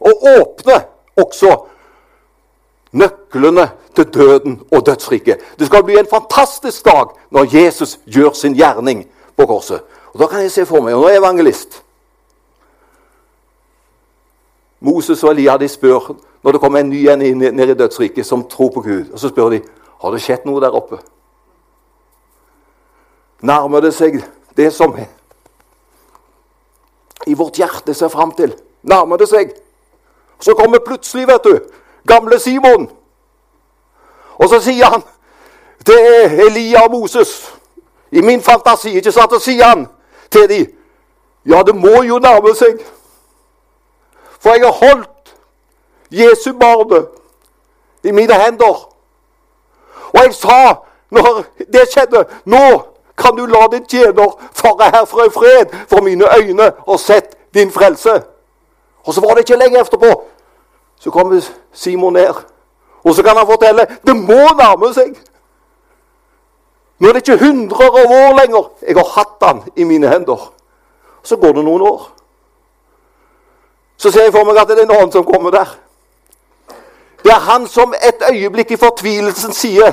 og 0.00 0.26
åpne 0.36 0.82
også 1.16 1.54
nøklene 2.92 3.70
til 3.96 4.04
døden 4.04 4.60
og 4.72 4.86
dødsriket. 4.86 5.40
Det 5.58 5.66
skal 5.66 5.84
bli 5.84 5.96
en 5.98 6.10
fantastisk 6.10 6.84
dag 6.84 7.16
når 7.30 7.56
Jesus 7.56 7.98
gjør 8.04 8.36
sin 8.36 8.54
gjerning 8.54 9.06
på 9.36 9.46
korset. 9.46 9.80
Og 10.12 10.20
Da 10.20 10.26
kan 10.26 10.42
jeg 10.42 10.52
se 10.52 10.66
for 10.66 10.84
meg, 10.84 10.94
og 10.94 11.00
nå 11.00 11.08
er 11.08 11.16
jeg 11.16 11.22
evangelist 11.24 11.81
Moses 14.82 15.22
og 15.24 15.30
Elia 15.30 15.56
de 15.56 15.68
spør 15.68 16.12
når 16.42 16.52
det 16.52 16.60
kommer 16.60 16.80
en 16.80 16.90
ny 16.90 17.06
en 17.08 17.18
ned 17.38 17.68
i 17.70 17.74
dødsriket 17.74 18.26
som 18.26 18.44
tror 18.48 18.70
på 18.74 18.80
Gud. 18.80 19.12
Og 19.12 19.18
Så 19.18 19.28
spør 19.28 19.50
de 19.50 19.62
har 20.02 20.10
det 20.10 20.22
skjedd 20.22 20.46
noe 20.46 20.60
der 20.60 20.74
oppe. 20.74 20.98
Nærmer 23.42 23.80
det 23.80 23.94
seg 23.94 24.22
det 24.56 24.72
som 24.72 24.94
i 27.26 27.34
vårt 27.34 27.58
hjerte 27.58 27.94
ser 27.94 28.08
fram 28.08 28.32
til? 28.34 28.54
Nærmer 28.82 29.16
det 29.16 29.28
seg? 29.28 29.54
Så 30.40 30.54
kommer 30.58 30.78
plutselig, 30.78 31.28
vet 31.28 31.44
du, 31.44 31.58
gamle 32.06 32.38
Simon. 32.38 32.88
Og 34.38 34.48
så 34.48 34.60
sier 34.60 34.90
han 34.90 35.02
er 35.86 36.46
Elia 36.46 36.84
og 36.84 36.90
Moses. 36.90 37.52
I 38.10 38.20
min 38.20 38.42
fantasi, 38.42 38.96
ikke 38.96 39.12
sant? 39.12 39.32
Så 39.32 39.38
sier 39.38 39.64
han 39.64 39.86
til 40.30 40.48
dem 40.48 40.66
Ja, 41.46 41.62
det 41.62 41.74
må 41.74 42.02
jo 42.06 42.18
nærme 42.18 42.54
seg. 42.54 42.78
For 44.42 44.50
jeg 44.50 44.64
har 44.66 44.72
holdt 44.86 45.34
Jesu 46.10 46.52
barnet 46.58 47.06
i 48.04 48.10
mine 48.10 48.34
hender. 48.34 48.88
Og 50.12 50.24
jeg 50.24 50.34
sa 50.34 50.74
når 51.10 51.44
det 51.72 51.88
skjedde 51.92 52.24
Nå 52.44 52.82
kan 53.18 53.36
du 53.36 53.46
la 53.46 53.66
din 53.72 53.86
tjener 53.86 54.32
fare 54.56 54.90
herfra 54.94 55.26
i 55.26 55.30
fred, 55.30 55.66
for 55.88 56.00
mine 56.00 56.24
øyne 56.38 56.72
har 56.88 56.96
sett 56.96 57.36
din 57.54 57.70
frelse. 57.70 58.22
Og 59.04 59.14
så 59.14 59.20
var 59.20 59.34
det 59.34 59.38
ikke 59.38 59.60
lenge 59.60 59.80
etterpå. 59.80 60.22
Så 61.00 61.10
kommer 61.10 61.40
Simon 61.72 62.12
ned, 62.12 62.34
og 63.04 63.14
så 63.14 63.22
kan 63.22 63.36
han 63.36 63.46
fortelle 63.46 63.86
det 64.06 64.16
må 64.16 64.42
nærme 64.58 64.94
seg. 64.94 65.14
Nå 66.98 67.08
er 67.08 67.12
det 67.12 67.28
ikke 67.28 67.44
hundrer 67.44 67.86
av 67.86 68.10
år 68.14 68.36
lenger. 68.40 68.68
Jeg 68.88 68.96
har 68.96 69.08
hatt 69.16 69.42
han 69.42 69.62
i 69.76 69.84
mine 69.84 70.08
hender. 70.08 70.52
Så 71.22 71.36
går 71.36 71.52
det 71.52 71.64
noen 71.64 71.82
år. 71.82 72.10
Så 74.02 74.10
ser 74.10 74.22
jeg 74.22 74.32
for 74.34 74.42
meg 74.44 74.58
at 74.58 74.66
det 74.66 74.80
er 74.80 74.82
en 74.82 74.90
annen 74.96 75.12
som 75.14 75.24
kommer 75.24 75.50
der. 75.54 75.68
Det 77.22 77.30
er 77.30 77.38
han 77.38 77.68
som 77.70 77.94
et 77.94 78.24
øyeblikk 78.32 78.70
i 78.74 78.76
fortvilelsen 78.76 79.52
sier 79.54 79.92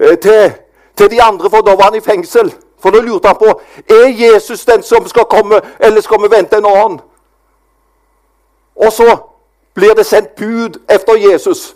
eh, 0.00 0.18
til, 0.18 0.52
til 0.96 1.10
de 1.10 1.22
andre, 1.22 1.50
for 1.50 1.64
da 1.64 1.78
var 1.80 1.88
han 1.88 1.96
i 1.96 2.04
fengsel. 2.04 2.52
For 2.76 2.92
da 2.92 3.00
lurte 3.00 3.32
han 3.32 3.40
på 3.40 3.54
er 3.88 4.12
Jesus 4.12 4.66
den 4.68 4.82
som 4.82 5.08
skal 5.08 5.24
komme, 5.24 5.62
eller 5.80 6.00
skal 6.04 6.20
vi 6.22 6.30
vente 6.36 6.60
en 6.60 6.68
annen. 6.68 7.00
Og 8.76 8.92
så 8.92 9.16
blir 9.74 9.96
det 9.96 10.06
sendt 10.06 10.36
bud 10.36 10.80
efter 10.88 11.16
Jesus. 11.16 11.74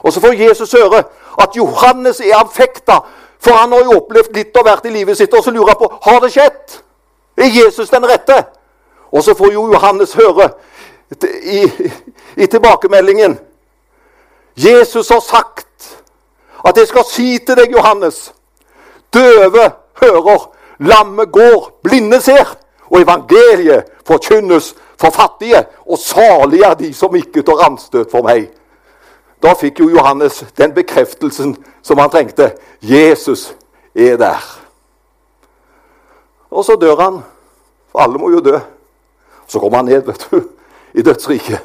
Og 0.00 0.12
så 0.12 0.20
får 0.20 0.32
Jesus 0.32 0.72
høre 0.72 1.04
at 1.42 1.56
Johannes 1.56 2.20
er 2.20 2.40
anfekta, 2.40 3.02
for 3.38 3.52
han 3.52 3.72
har 3.72 3.84
jo 3.84 4.00
opplevd 4.00 4.32
litt 4.32 4.56
og 4.56 4.64
vært 4.64 4.88
i 4.88 4.96
livet 4.96 5.16
sitt. 5.18 5.34
Og 5.34 5.44
så 5.44 5.50
lurer 5.50 5.76
han 5.76 5.82
på 5.84 5.92
har 6.02 6.20
det 6.24 6.32
skjedd. 6.32 6.80
Er 7.36 7.52
Jesus 7.64 7.90
den 7.90 8.08
rette? 8.08 8.46
Og 9.12 9.22
så 9.24 9.34
får 9.34 9.52
jo 9.52 9.72
Johannes 9.72 10.12
høre 10.14 10.50
i, 11.42 11.70
i 12.36 12.46
tilbakemeldingen 12.46 13.38
Jesus 14.56 15.08
har 15.08 15.20
sagt 15.20 15.98
at 16.64 16.76
jeg 16.76 16.88
skal 16.88 17.04
si 17.06 17.38
til 17.38 17.56
deg, 17.56 17.70
Johannes 17.72 18.32
Døve 19.14 19.70
hører, 20.02 20.50
lamme 20.78 21.24
går, 21.24 21.80
blinde 21.82 22.20
ser. 22.20 22.56
Og 22.90 23.00
evangeliet 23.00 23.84
forkynnes 24.06 24.74
for 25.00 25.10
fattige, 25.10 25.66
og 25.86 25.98
salige 25.98 26.64
er 26.64 26.74
de 26.74 26.94
som 26.94 27.16
ikke 27.16 27.42
tar 27.42 27.60
anstøt 27.66 28.10
for 28.10 28.24
meg. 28.24 28.48
Da 29.42 29.52
fikk 29.54 29.80
jo 29.80 29.90
Johannes 29.92 30.40
den 30.58 30.72
bekreftelsen 30.74 31.56
som 31.82 31.98
han 31.98 32.10
trengte. 32.10 32.52
Jesus 32.82 33.54
er 33.94 34.16
der. 34.16 34.40
Og 36.50 36.64
så 36.64 36.76
dør 36.80 36.96
han. 36.96 37.20
For 37.92 37.98
alle 37.98 38.18
må 38.18 38.30
jo 38.30 38.40
dø. 38.40 38.58
Så 39.48 39.60
kommer 39.60 39.76
han 39.76 39.84
ned 39.84 40.02
vet 40.06 40.28
du, 40.30 40.42
i 40.94 41.02
dødsriket. 41.02 41.60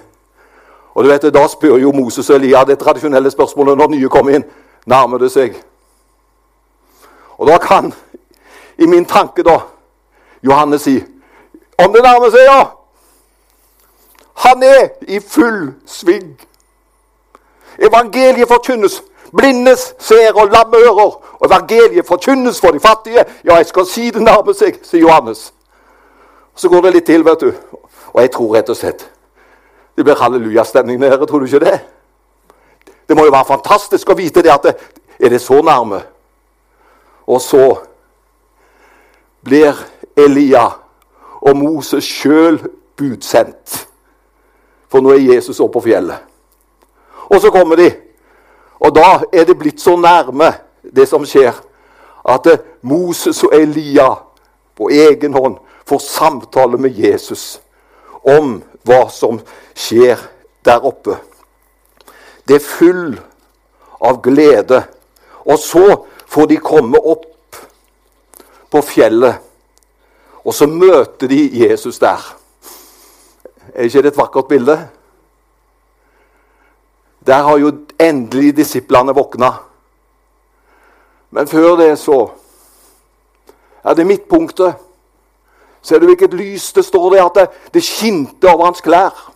Og 0.94 1.04
du 1.04 1.10
vet, 1.10 1.34
Da 1.34 1.48
spør 1.48 1.78
jo 1.78 1.92
Moses 1.92 2.30
og 2.30 2.36
Elia 2.36 2.64
det 2.64 2.80
tradisjonelle 2.80 3.32
spørsmålet 3.32 3.78
når 3.78 3.88
nye 3.88 4.10
kommer 4.10 4.36
inn. 4.36 4.44
Nærmer 4.86 5.18
det 5.18 5.32
seg? 5.32 5.56
Og 7.38 7.48
da 7.48 7.58
kan, 7.58 7.94
i 8.78 8.86
min 8.86 9.06
tanke, 9.06 9.44
da, 9.44 9.60
Johannes 10.44 10.82
si 10.82 11.04
Om 11.78 11.94
det 11.94 12.04
nærmer 12.04 12.30
seg, 12.30 12.46
ja! 12.46 12.64
Han 14.36 14.64
er 14.64 14.90
i 15.08 15.20
full 15.20 15.74
sving. 15.86 16.40
Evangeliet 17.80 18.48
forkynnes. 18.48 19.04
Blindes 19.38 19.96
ser 20.00 20.34
og 20.34 20.52
lamme 20.52 20.78
hører. 20.86 21.18
Og 21.40 21.46
evangeliet 21.46 22.06
forkynnes 22.08 22.62
for 22.62 22.72
de 22.72 22.80
fattige. 22.80 23.26
Ja, 23.44 23.56
jeg 23.56 23.66
skal 23.66 23.86
si 23.86 24.10
det 24.10 24.22
nærmer 24.22 24.54
seg, 24.54 24.80
sier 24.84 25.02
Johannes. 25.02 25.54
Så 26.56 26.70
går 26.70 26.82
det 26.82 26.94
litt 26.94 27.06
til, 27.06 27.24
vet 27.26 27.42
du. 27.42 27.52
Og 28.14 28.22
jeg 28.22 28.32
tror 28.32 28.56
rett 28.56 28.70
og 28.70 28.78
slett 28.78 29.10
det 29.96 30.04
blir 30.04 30.16
hallelujastemning 30.18 31.00
nede. 31.00 31.26
Tror 31.26 31.40
du 31.40 31.46
ikke 31.46 31.66
det? 31.66 31.80
Det 33.08 33.18
må 33.18 33.26
jo 33.26 33.32
være 33.32 33.46
fantastisk 33.46 34.10
å 34.10 34.18
vite 34.18 34.42
det 34.42 34.54
at 34.54 34.64
det, 34.64 34.76
Er 35.20 35.30
det 35.30 35.42
så 35.42 35.62
nærme? 35.62 36.02
Og 37.28 37.42
så 37.42 37.78
blir 39.46 39.78
Elia 40.18 40.66
og 41.42 41.58
Moses 41.58 42.04
sjøl 42.04 42.58
budsendt. 42.98 43.88
For 44.90 45.02
nå 45.02 45.14
er 45.14 45.36
Jesus 45.36 45.60
oppe 45.60 45.78
på 45.78 45.86
fjellet. 45.86 46.18
Og 47.30 47.42
så 47.42 47.52
kommer 47.52 47.76
de. 47.76 47.92
Og 48.80 48.96
da 48.96 49.22
er 49.32 49.46
det 49.46 49.58
blitt 49.58 49.82
så 49.82 49.96
nærme, 49.96 50.50
det 50.96 51.08
som 51.08 51.26
skjer, 51.26 51.54
at 52.26 52.48
Moses 52.82 53.44
og 53.44 53.54
Elia 53.56 54.10
på 54.76 54.90
egen 54.90 55.34
hånd 55.34 55.58
får 55.86 56.00
samtale 56.00 56.78
med 56.78 56.96
Jesus 57.00 57.62
om 58.24 58.62
hva 58.88 59.08
som 59.12 59.40
skjer 59.76 60.20
der 60.66 60.86
oppe. 60.86 61.18
Det 62.48 62.60
er 62.60 62.66
full 62.66 63.20
av 64.04 64.22
glede. 64.24 64.84
Og 65.44 65.60
så 65.60 65.86
får 66.28 66.48
de 66.52 66.60
komme 66.64 67.00
opp 67.00 67.30
på 68.72 68.82
fjellet, 68.82 69.38
og 70.44 70.56
så 70.56 70.66
møter 70.68 71.30
de 71.30 71.42
Jesus 71.62 72.00
der. 72.02 72.24
Er 73.74 73.88
ikke 73.88 74.02
det 74.02 74.12
et 74.14 74.18
vakkert 74.18 74.48
bilde? 74.50 74.78
Der 77.24 77.44
har 77.46 77.58
jo 77.58 77.72
endelig 78.02 78.56
disiplene 78.58 79.16
våkna. 79.16 79.54
Men 81.32 81.48
før 81.48 81.78
det 81.80 81.94
så 82.00 82.18
er 83.84 83.96
det 83.96 84.08
midtpunktet. 84.08 84.76
Ser 85.84 86.00
du 86.00 86.08
hvilket 86.08 86.34
lys 86.34 86.72
det 86.74 86.86
står 86.86 87.10
der? 87.14 87.26
At 87.26 87.36
det, 87.36 87.48
det 87.74 87.84
skinte 87.84 88.48
over 88.50 88.66
hans 88.66 88.82
klær. 88.82 89.34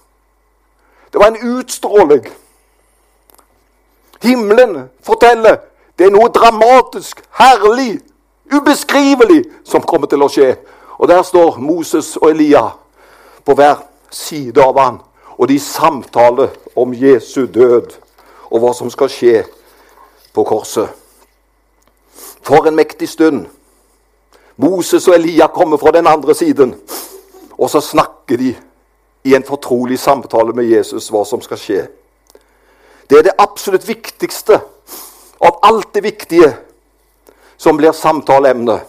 Det 1.14 1.20
var 1.20 1.28
en 1.28 1.58
utstråling. 1.58 2.28
Himmelen 4.22 4.90
forteller 5.04 5.58
det 5.98 6.06
er 6.06 6.14
noe 6.14 6.30
dramatisk, 6.30 7.24
herlig, 7.40 8.00
ubeskrivelig 8.54 9.44
som 9.66 9.82
kommer 9.82 10.08
til 10.08 10.22
å 10.22 10.30
skje. 10.30 10.52
Og 10.98 11.10
der 11.10 11.24
står 11.26 11.58
Moses 11.62 12.16
og 12.22 12.30
Elia 12.30 12.68
på 13.46 13.56
hver 13.58 13.82
side 14.14 14.62
av 14.62 14.78
han, 14.78 15.00
og 15.38 15.50
de 15.50 15.58
samtaler 15.60 16.54
om 16.78 16.94
Jesu 16.94 17.46
død 17.46 17.98
og 18.52 18.62
hva 18.62 18.74
som 18.78 18.90
skal 18.94 19.10
skje 19.12 19.42
på 20.34 20.46
korset. 20.46 20.90
For 22.46 22.70
en 22.70 22.78
mektig 22.78 23.10
stund. 23.10 23.46
Moses 24.58 25.08
og 25.08 25.16
Elia 25.16 25.48
kommer 25.48 25.78
fra 25.78 25.92
den 25.92 26.08
andre 26.08 26.36
siden, 26.36 26.76
og 27.58 27.70
så 27.70 27.82
snakker 27.82 28.38
de 28.38 28.56
i 29.24 29.36
en 29.36 29.44
fortrolig 29.44 30.00
samtale 30.00 30.54
med 30.54 30.66
Jesus 30.66 31.10
hva 31.14 31.24
som 31.26 31.42
skal 31.42 31.60
skje. 31.62 31.84
Det 33.10 33.20
er 33.20 33.28
det 33.28 33.38
absolutt 33.40 33.88
viktigste 33.88 34.60
av 35.40 35.60
alt 35.64 35.94
det 35.94 36.04
viktige 36.04 36.50
som 37.58 37.78
blir 37.78 37.92
samtaleemne. 37.92 38.80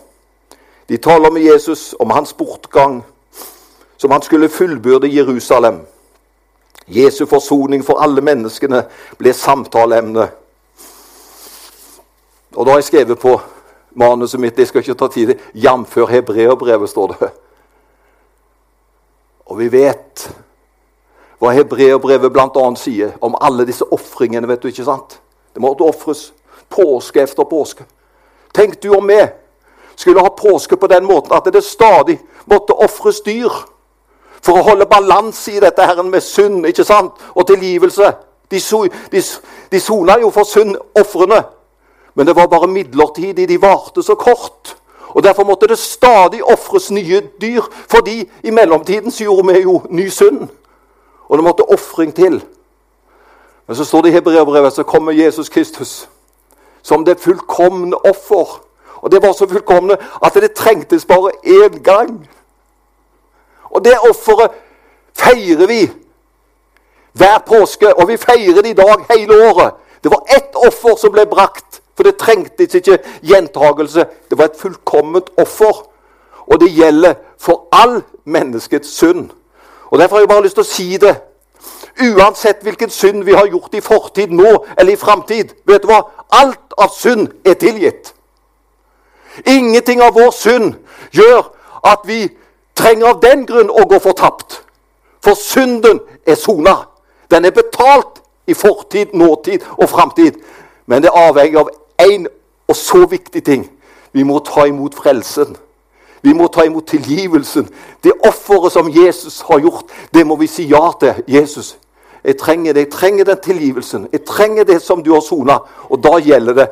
De 0.88 0.96
taler 0.96 1.30
med 1.30 1.44
Jesus 1.44 1.94
om 2.00 2.10
hans 2.10 2.32
bortgang, 2.32 3.02
som 3.96 4.10
han 4.10 4.22
skulle 4.22 4.48
fullbyrde 4.48 5.10
Jerusalem. 5.12 5.82
Jesu 6.88 7.26
forsoning 7.26 7.84
for 7.84 8.00
alle 8.00 8.24
menneskene 8.24 8.86
ble 9.18 9.32
samtaleemne. 9.36 10.28
Og 12.56 12.66
da 12.66 12.70
har 12.70 12.78
jeg 12.78 12.84
skrevet 12.84 13.18
på 13.18 13.36
manuset 13.94 14.40
mitt, 14.40 14.58
jeg 14.58 14.68
skal 14.68 14.82
ikke 14.82 14.98
ta 14.98 15.08
tid, 15.12 15.34
jf. 15.54 15.96
hebreerbrevet, 16.10 16.90
står 16.90 17.14
det. 17.20 17.30
Og 19.48 19.58
vi 19.58 19.68
vet 19.72 20.28
hva 21.38 21.52
hebreerbrevet 21.54 22.32
bl.a. 22.32 22.64
sier 22.76 23.14
om 23.24 23.36
alle 23.40 23.66
disse 23.66 23.86
ofringene. 23.94 24.48
vet 24.48 24.62
du, 24.62 24.68
ikke 24.68 24.84
sant? 24.84 25.20
Det 25.54 25.62
måtte 25.62 25.86
ofres 25.86 26.32
påske 26.68 27.22
efter 27.22 27.44
påske. 27.44 27.84
Tenk 28.54 28.82
du 28.82 28.90
om 28.94 29.06
vi 29.08 29.22
skulle 29.96 30.20
ha 30.20 30.28
påske 30.28 30.76
på 30.76 30.86
den 30.86 31.04
måten 31.04 31.32
at 31.32 31.52
det 31.52 31.64
stadig 31.64 32.18
måtte 32.46 32.76
ofres 32.76 33.22
dyr. 33.22 33.52
For 34.42 34.58
å 34.58 34.62
holde 34.62 34.86
balanse 34.86 35.52
i 35.52 35.60
dette 35.60 35.82
her 35.82 36.02
med 36.02 36.22
synd 36.22 36.66
ikke 36.66 36.84
sant? 36.84 37.12
og 37.34 37.46
tilgivelse. 37.46 38.12
De, 38.50 38.60
de, 39.12 39.22
de 39.72 39.80
sona 39.80 40.18
jo 40.20 40.30
for 40.30 40.46
synd, 40.48 40.76
ofrene. 40.94 41.42
Men 42.18 42.26
det 42.26 42.34
var 42.36 42.46
bare 42.50 42.66
midlertidig. 42.66 43.48
De 43.48 43.60
varte 43.62 44.02
så 44.02 44.14
kort. 44.14 44.76
Og 45.08 45.22
Derfor 45.22 45.44
måtte 45.44 45.66
det 45.66 45.78
stadig 45.78 46.42
ofres 46.44 46.90
nye 46.90 47.20
dyr, 47.40 47.62
fordi 47.88 48.30
i 48.42 48.50
mellomtiden 48.50 49.10
så 49.10 49.24
gjorde 49.24 49.52
vi 49.52 49.60
jo 49.60 49.82
ny 49.90 50.08
synd. 50.08 50.48
Og 51.28 51.38
det 51.38 51.44
måtte 51.44 51.70
ofring 51.70 52.14
til. 52.14 52.42
Men 53.66 53.76
så 53.76 53.84
står 53.84 54.02
det 54.02 54.08
i 54.08 54.12
Hebreabrevet 54.12 54.72
så 54.72 54.82
kommer 54.82 55.12
Jesus 55.12 55.48
Kristus 55.48 56.08
som 56.82 57.04
det 57.04 57.20
fullkomne 57.20 57.96
offer. 57.96 58.62
Og 58.96 59.12
det 59.12 59.22
var 59.22 59.32
så 59.32 59.46
fullkomne 59.46 59.96
at 60.24 60.34
det 60.34 60.52
trengtes 60.52 61.04
bare 61.04 61.30
én 61.46 61.82
gang. 61.82 62.28
Og 63.70 63.84
det 63.84 63.94
offeret 64.10 64.50
feirer 65.14 65.66
vi 65.66 65.90
hver 67.12 67.38
påske, 67.46 67.94
og 67.94 68.08
vi 68.08 68.16
feirer 68.16 68.62
det 68.62 68.70
i 68.70 68.72
dag 68.82 69.06
hele 69.10 69.50
året. 69.50 69.74
Det 70.02 70.10
var 70.10 70.22
ett 70.36 70.56
offer 70.66 70.96
som 70.96 71.12
ble 71.12 71.26
brakt, 71.26 71.82
for 71.98 72.06
det 72.06 72.16
trengtes 72.16 72.74
ikke 72.78 72.98
gjentagelse. 73.26 74.04
Det 74.30 74.38
var 74.38 74.44
et 74.44 74.56
fullkomment 74.56 75.30
offer, 75.36 75.80
og 76.46 76.60
det 76.60 76.68
gjelder 76.70 77.14
for 77.38 77.66
all 77.72 78.02
menneskets 78.24 78.88
synd. 78.88 79.30
Og 79.90 79.98
Derfor 79.98 80.16
har 80.16 80.20
jeg 80.20 80.28
bare 80.28 80.42
lyst 80.42 80.54
til 80.54 80.62
å 80.62 80.68
si 80.68 80.96
det. 80.96 81.16
Uansett 81.98 82.62
hvilken 82.62 82.90
synd 82.90 83.24
vi 83.26 83.34
har 83.34 83.48
gjort 83.50 83.74
i 83.74 83.80
fortid, 83.82 84.30
nå 84.30 84.52
eller 84.78 84.92
i 84.92 85.00
framtid, 85.00 85.56
vet 85.66 85.82
du 85.82 85.90
hva? 85.90 86.04
Alt 86.38 86.76
av 86.78 86.94
synd 86.94 87.32
er 87.44 87.58
tilgitt. 87.58 88.12
Ingenting 89.46 89.98
av 90.02 90.14
vår 90.14 90.30
synd 90.30 90.76
gjør 91.10 91.50
at 91.82 92.06
vi 92.06 92.28
trenger 92.78 93.10
av 93.10 93.18
den 93.26 93.42
grunn 93.46 93.74
å 93.74 93.88
gå 93.90 93.98
fortapt. 94.06 94.60
For 95.24 95.34
synden 95.34 95.98
er 96.26 96.38
sona. 96.38 96.76
Den 97.26 97.50
er 97.50 97.58
betalt 97.58 98.22
i 98.46 98.54
fortid, 98.54 99.18
nåtid 99.18 99.66
og 99.74 99.90
framtid. 99.90 100.38
Men 100.86 101.02
det 101.02 101.10
er 101.10 101.26
avhengig 101.26 101.58
av 101.58 101.74
én 102.02 102.26
og 102.68 102.76
så 102.76 103.06
viktig 103.06 103.44
ting. 103.44 103.70
Vi 104.12 104.22
må 104.22 104.38
ta 104.38 104.64
imot 104.64 104.94
frelsen. 104.94 105.56
Vi 106.22 106.32
må 106.32 106.46
ta 106.46 106.64
imot 106.66 106.86
tilgivelsen. 106.86 107.68
Det 108.04 108.12
offeret 108.26 108.72
som 108.72 108.90
Jesus 108.90 109.40
har 109.40 109.58
gjort, 109.58 109.84
det 110.14 110.26
må 110.26 110.36
vi 110.36 110.46
si 110.46 110.66
ja 110.68 110.90
til. 111.00 111.22
Jesus, 111.28 111.78
jeg 112.24 112.38
trenger 112.38 112.72
det. 112.72 112.80
Jeg 112.80 112.92
trenger 112.92 113.24
den 113.24 113.40
tilgivelsen. 113.40 114.08
Jeg 114.12 114.24
trenger 114.24 114.64
det 114.64 114.82
som 114.82 115.02
du 115.02 115.12
har 115.14 115.20
sona. 115.20 115.58
Og 115.88 116.02
da 116.02 116.18
gjelder 116.18 116.54
det 116.54 116.68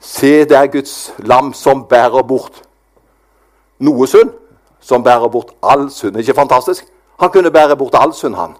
Se, 0.00 0.44
det 0.44 0.52
er 0.52 0.66
Guds 0.66 1.14
lam 1.18 1.54
som 1.56 1.84
bærer 1.88 2.22
bort 2.22 2.60
noe 3.80 4.06
synd. 4.06 4.30
Som 4.80 5.02
bærer 5.02 5.28
bort 5.28 5.54
all 5.62 5.88
synd. 5.90 6.18
Ikke 6.20 6.34
fantastisk? 6.34 6.84
Han 7.18 7.30
kunne 7.30 7.50
bære 7.50 7.76
bort 7.76 7.94
all 7.94 8.12
synd, 8.14 8.34
han. 8.34 8.54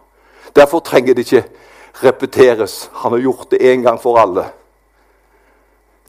Derfor 0.57 0.81
trenger 0.81 1.15
det 1.15 1.27
ikke 1.27 1.45
repeteres. 2.03 2.91
Han 2.95 3.13
har 3.13 3.19
gjort 3.19 3.51
det 3.51 3.73
en 3.73 3.83
gang 3.83 4.01
for 4.01 4.19
alle. 4.19 4.45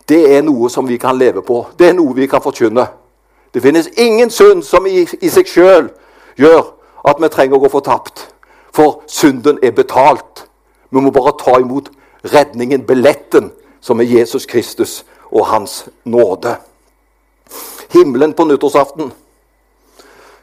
Det 0.08 0.38
er 0.38 0.42
noe 0.46 0.70
som 0.72 0.88
vi 0.88 0.98
kan 0.98 1.18
leve 1.20 1.44
på. 1.44 1.66
Det 1.80 1.90
er 1.90 1.98
noe 1.98 2.16
vi 2.16 2.28
kan 2.32 2.44
forkynne. 2.44 2.88
Det 3.54 3.62
finnes 3.64 3.90
ingen 4.00 4.30
synd 4.32 4.64
som 4.64 4.88
i, 4.88 5.04
i 5.04 5.30
seg 5.32 5.50
sjøl 5.50 5.90
gjør 6.40 6.64
at 7.08 7.20
vi 7.20 7.30
trenger 7.32 7.58
å 7.58 7.64
gå 7.66 7.72
fortapt. 7.72 8.28
For 8.76 9.02
synden 9.10 9.60
er 9.64 9.76
betalt. 9.76 10.46
Vi 10.90 11.02
må 11.04 11.12
bare 11.12 11.36
ta 11.40 11.58
imot 11.60 11.90
redningen, 12.24 12.86
billetten, 12.88 13.52
som 13.82 14.00
er 14.00 14.08
Jesus 14.08 14.46
Kristus 14.46 15.02
og 15.32 15.48
Hans 15.52 15.86
nåde. 16.08 16.56
Himmelen 17.92 18.34
på 18.34 18.46
nyttårsaften 18.48 19.12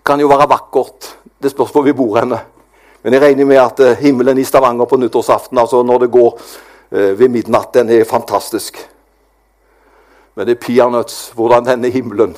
kan 0.05 0.21
jo 0.21 0.29
være 0.29 0.49
vakkert. 0.49 1.15
Det 1.41 1.53
spørs 1.53 1.73
hvor 1.73 1.85
vi 1.85 1.97
bor 1.97 2.19
henne. 2.19 2.41
Men 3.05 3.17
jeg 3.17 3.23
regner 3.23 3.49
med 3.49 3.61
at 3.61 3.81
eh, 3.85 3.99
himmelen 4.01 4.39
i 4.41 4.45
Stavanger 4.49 4.89
på 4.89 4.97
nyttårsaften, 4.97 5.59
altså 5.61 5.83
når 5.85 5.99
det 6.05 6.11
går 6.13 6.31
eh, 6.91 7.13
ved 7.19 7.29
midnatt, 7.29 7.75
den 7.75 7.91
er 7.93 8.05
fantastisk. 8.09 8.81
Men 10.35 10.47
det 10.47 10.57
er 10.57 10.67
peanuts 10.67 11.31
hvordan 11.35 11.67
denne 11.67 11.91
himmelen 11.95 12.37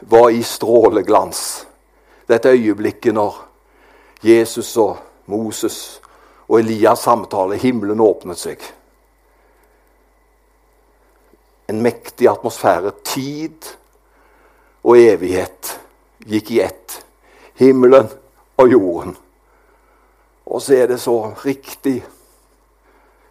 var 0.00 0.30
i 0.30 0.42
stråleglans. 0.42 1.66
Dette 2.28 2.52
øyeblikket 2.54 3.14
når 3.14 3.36
Jesus 4.22 4.76
og 4.76 4.96
Moses 5.26 6.00
og 6.48 6.60
Elias 6.60 6.98
samtale, 7.04 7.56
himmelen 7.56 8.00
åpnet 8.00 8.40
seg. 8.40 8.62
En 11.68 11.82
mektig 11.84 12.28
atmosfære. 12.30 12.94
Tid 13.04 13.74
og 14.84 14.96
evighet 14.96 15.74
gikk 16.24 16.52
i 16.56 16.60
ett. 16.64 17.00
Himmelen 17.60 18.08
og 18.56 18.70
jorden. 18.72 19.16
Og 20.46 20.62
så 20.62 20.78
er 20.78 20.86
det 20.86 21.00
så 21.00 21.34
riktig. 21.44 22.00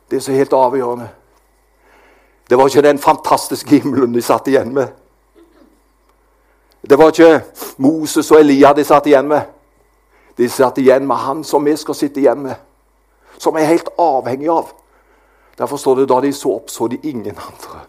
Det 0.09 0.19
er 0.19 0.21
så 0.21 0.35
helt 0.37 0.53
avgjørende. 0.53 1.09
Det 2.49 2.57
var 2.57 2.67
ikke 2.67 2.81
den 2.81 2.99
fantastiske 2.99 3.69
himmelen 3.69 4.13
de 4.13 4.21
satt 4.21 4.47
igjen 4.47 4.73
med. 4.73 4.87
Det 6.89 6.97
var 6.97 7.11
ikke 7.11 7.41
Moses 7.77 8.31
og 8.31 8.39
Elia 8.39 8.73
de 8.73 8.83
satt 8.83 9.07
igjen 9.07 9.27
med. 9.27 9.41
De 10.37 10.49
satt 10.49 10.77
igjen 10.77 11.07
med 11.07 11.15
han 11.15 11.43
som 11.43 11.65
vi 11.65 11.75
skal 11.75 11.95
sitte 11.95 12.19
igjen 12.19 12.45
med. 12.45 12.55
Som 13.37 13.55
er 13.55 13.67
helt 13.67 13.89
avhengig 13.97 14.49
av. 14.49 14.71
Derfor 15.57 15.77
står 15.77 15.95
det 15.95 16.09
da 16.09 16.21
de 16.21 16.33
så 16.33 16.53
opp, 16.55 16.69
så 16.69 16.87
de 16.87 16.99
ingen 17.03 17.35
andre 17.35 17.85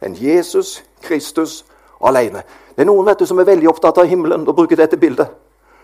enn 0.00 0.16
Jesus 0.16 0.82
Kristus 1.04 1.64
alene. 2.00 2.42
Det 2.74 2.84
er 2.84 2.88
noen 2.88 3.06
vet 3.06 3.20
du, 3.20 3.26
som 3.28 3.38
er 3.40 3.48
veldig 3.48 3.68
opptatt 3.68 3.98
av 4.00 4.08
himmelen 4.08 4.46
og 4.48 4.56
bruker 4.56 4.78
dette 4.80 4.96
bildet. 5.00 5.28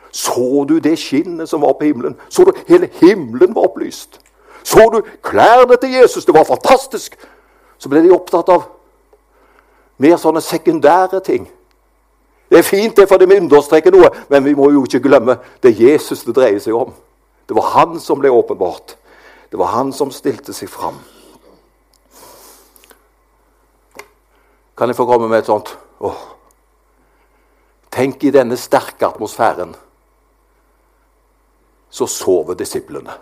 Så 0.09 0.65
du 0.65 0.79
det 0.81 0.97
skinnet 0.99 1.51
som 1.51 1.61
var 1.61 1.75
på 1.77 1.85
himmelen? 1.85 2.17
Så 2.33 2.47
du 2.47 2.53
hele 2.69 2.89
himmelen 3.03 3.53
var 3.55 3.69
opplyst? 3.69 4.21
Så 4.65 4.89
du 4.93 5.03
klærne 5.23 5.77
til 5.77 5.93
Jesus? 5.93 6.25
Det 6.25 6.35
var 6.35 6.49
fantastisk! 6.49 7.19
Så 7.79 7.91
ble 7.93 8.03
de 8.05 8.15
opptatt 8.15 8.49
av 8.53 8.67
mer 10.03 10.17
sånne 10.21 10.43
sekundære 10.45 11.21
ting. 11.25 11.47
Det 12.51 12.61
er 12.61 12.67
fint 12.67 12.97
det 12.97 13.09
for 13.11 13.19
det 13.19 13.41
understreker 13.41 13.95
noe, 13.95 14.11
men 14.31 14.45
vi 14.45 14.55
må 14.55 14.71
jo 14.71 14.85
ikke 14.87 15.03
glemme 15.09 15.39
det 15.65 15.75
Jesus 15.81 16.25
det 16.25 16.37
dreier 16.37 16.62
seg 16.62 16.77
om. 16.79 16.93
Det 17.47 17.57
var 17.57 17.73
han 17.75 18.01
som 18.01 18.21
ble 18.21 18.31
åpenbart. 18.31 18.97
Det 19.51 19.59
var 19.59 19.75
han 19.75 19.93
som 19.93 20.12
stilte 20.15 20.55
seg 20.55 20.71
fram. 20.71 20.99
Kan 24.77 24.91
jeg 24.93 24.99
få 24.99 25.07
komme 25.09 25.29
med 25.31 25.41
et 25.41 25.51
sånt 25.51 25.73
åh. 26.05 26.23
Tenk 27.97 28.27
i 28.29 28.33
denne 28.35 28.59
sterke 28.61 29.09
atmosfæren 29.09 29.73
så 31.97 32.07
sover 32.07 32.55
disiplene. 32.59 33.15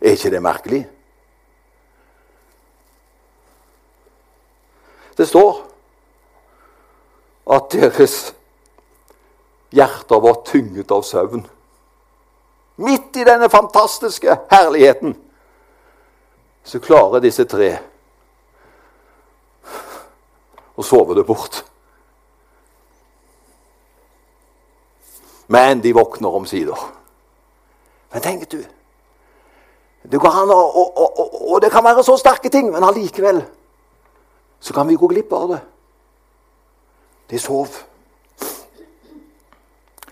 Er 0.00 0.16
ikke 0.16 0.32
det 0.32 0.42
merkelig? 0.42 0.80
Det 5.20 5.26
står 5.28 5.58
at 7.52 7.72
deres 7.74 8.14
hjerter 9.68 10.22
var 10.24 10.38
tynget 10.48 10.94
av 10.96 11.02
søvn. 11.04 11.42
Midt 12.80 13.18
i 13.20 13.26
denne 13.28 13.50
fantastiske 13.52 14.38
herligheten 14.48 15.12
så 16.64 16.80
klarer 16.80 17.20
disse 17.20 17.44
tre 17.44 17.68
å 20.80 20.88
sove 20.88 21.18
det 21.20 21.26
bort. 21.28 21.60
Men 25.52 25.84
de 25.84 25.92
våkner 26.00 26.40
omsider. 26.40 26.88
Men 28.08 28.24
tenk 28.24 28.48
du 28.48 28.62
det 30.00 30.16
an, 30.24 30.48
og, 30.48 30.76
og, 30.80 30.96
og, 30.96 31.40
og, 31.52 31.56
det 31.60 31.68
kan 31.68 31.84
være 31.84 32.00
så 32.08 32.16
sterke 32.16 32.48
ting, 32.48 32.70
men 32.72 32.88
allikevel 32.88 33.42
så 34.60 34.74
kan 34.74 34.88
vi 34.88 34.94
gå 34.94 35.06
glipp 35.06 35.32
av 35.32 35.48
det. 35.48 35.60
De 37.30 37.38
sov. 37.38 37.68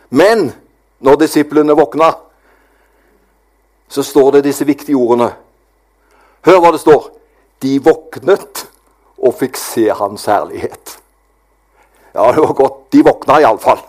Men 0.09 0.53
når 0.99 1.21
disiplene 1.25 1.77
våkna, 1.77 2.13
så 3.89 4.03
står 4.03 4.33
det 4.33 4.47
disse 4.49 4.65
viktige 4.69 4.97
ordene. 4.97 5.33
Hør 6.47 6.61
hva 6.63 6.73
det 6.73 6.81
står. 6.81 7.11
De 7.63 7.79
våknet 7.83 8.65
og 9.19 9.35
fikk 9.41 9.59
se 9.59 9.89
hans 9.91 10.27
herlighet. 10.31 10.99
Ja, 12.15 12.31
det 12.33 12.43
var 12.43 12.55
godt. 12.57 12.85
De 12.93 13.03
våkna 13.05 13.41
iallfall. 13.43 13.81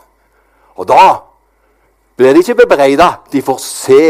Og 0.79 0.87
da 0.89 1.03
ble 2.19 2.33
de 2.33 2.43
ikke 2.43 2.57
bebreida. 2.63 3.11
De 3.31 3.41
får 3.45 3.59
se 3.63 4.03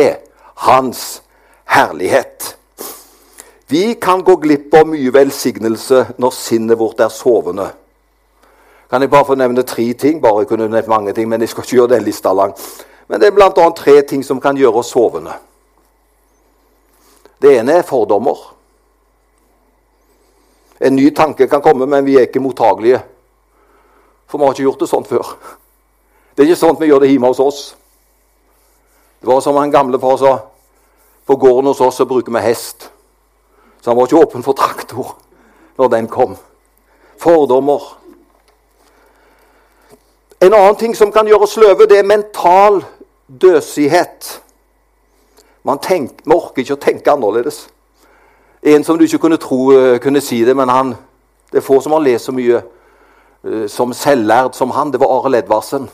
hans 0.66 1.22
herlighet. 1.70 2.56
Vi 3.72 3.96
kan 4.02 4.24
gå 4.24 4.36
glipp 4.36 4.74
av 4.74 4.88
mye 4.90 5.12
velsignelse 5.14 6.16
når 6.18 6.32
sinnet 6.34 6.80
vårt 6.80 7.04
er 7.06 7.12
sovende. 7.14 7.68
Kan 8.90 9.04
jeg 9.06 9.12
bare 9.14 9.28
få 9.28 9.36
nevne 9.38 9.62
tre 9.62 9.86
ting? 9.94 10.18
Bare 10.22 10.48
kunne 10.50 10.66
nevnt 10.66 10.90
mange 10.90 11.14
ting, 11.14 11.30
men 11.30 11.46
jeg 11.46 11.52
skal 11.52 11.68
ikke 11.68 11.76
gjøre 11.76 11.92
den 11.94 12.08
lista 12.08 12.34
lang. 12.34 12.56
Men 13.08 13.22
det 13.22 13.30
er 13.30 13.38
bl.a. 13.38 13.70
tre 13.78 14.02
ting 14.10 14.26
som 14.26 14.42
kan 14.42 14.58
gjøre 14.58 14.82
oss 14.82 14.90
sovende. 14.90 15.38
Det 17.38 17.54
ene 17.60 17.78
er 17.78 17.86
fordommer. 17.86 18.42
En 20.82 20.98
ny 20.98 21.12
tanke 21.14 21.46
kan 21.48 21.62
komme, 21.62 21.86
men 21.86 22.06
vi 22.10 22.18
er 22.18 22.26
ikke 22.26 22.42
mottagelige. 22.42 23.06
For 24.26 24.42
vi 24.42 24.50
har 24.50 24.58
ikke 24.58 24.66
gjort 24.72 24.82
det 24.82 24.90
sånn 24.90 25.10
før. 25.14 25.34
Det 26.34 26.42
er 26.42 26.50
ikke 26.50 26.64
sånn 26.66 26.82
vi 26.82 26.90
gjør 26.90 27.06
det 27.06 27.14
hjemme 27.14 27.30
hos 27.30 27.44
oss. 27.44 27.66
Det 29.22 29.30
var 29.30 29.46
som 29.46 29.62
han 29.62 29.70
gamle 29.70 30.00
far 30.00 30.18
sa 30.18 30.38
På 31.28 31.36
gården 31.36 31.68
hos 31.70 31.82
oss 31.86 32.00
så 32.02 32.06
bruker 32.10 32.34
vi 32.34 32.42
hest. 32.42 32.90
Så 33.90 33.94
han 33.94 33.98
var 33.98 34.06
ikke 34.06 34.22
åpen 34.22 34.44
for 34.46 34.54
traktor 34.54 35.16
når 35.78 35.88
den 35.90 36.08
kom. 36.08 36.36
Fordommer. 37.18 37.82
En 40.46 40.54
annen 40.54 40.76
ting 40.78 40.94
som 40.94 41.10
kan 41.10 41.26
gjøre 41.26 41.48
oss 41.48 41.56
sløve, 41.58 41.88
det 41.90 41.98
er 41.98 42.06
mental 42.06 42.84
døsighet. 43.26 44.28
Man, 45.66 45.82
tenk, 45.82 46.22
man 46.30 46.38
orker 46.38 46.62
ikke 46.62 46.78
å 46.78 46.84
tenke 46.84 47.16
annerledes. 47.16 47.64
En 48.62 48.86
som 48.86 49.00
du 49.00 49.08
ikke 49.08 49.24
kunne 49.26 49.42
tro 49.42 49.58
uh, 49.74 49.98
kunne 49.98 50.22
si 50.22 50.44
det, 50.46 50.54
men 50.54 50.70
han, 50.70 50.94
det 51.50 51.64
er 51.64 51.66
få 51.66 51.80
som 51.82 51.98
har 51.98 52.06
lest 52.06 52.30
så 52.30 52.36
mye 52.38 52.62
uh, 52.62 53.66
som 53.66 53.90
selvlærd 53.90 54.54
som 54.54 54.76
han. 54.78 54.94
Det 54.94 55.02
var 55.02 55.16
Arild 55.16 55.40
Edvardsen. 55.40 55.90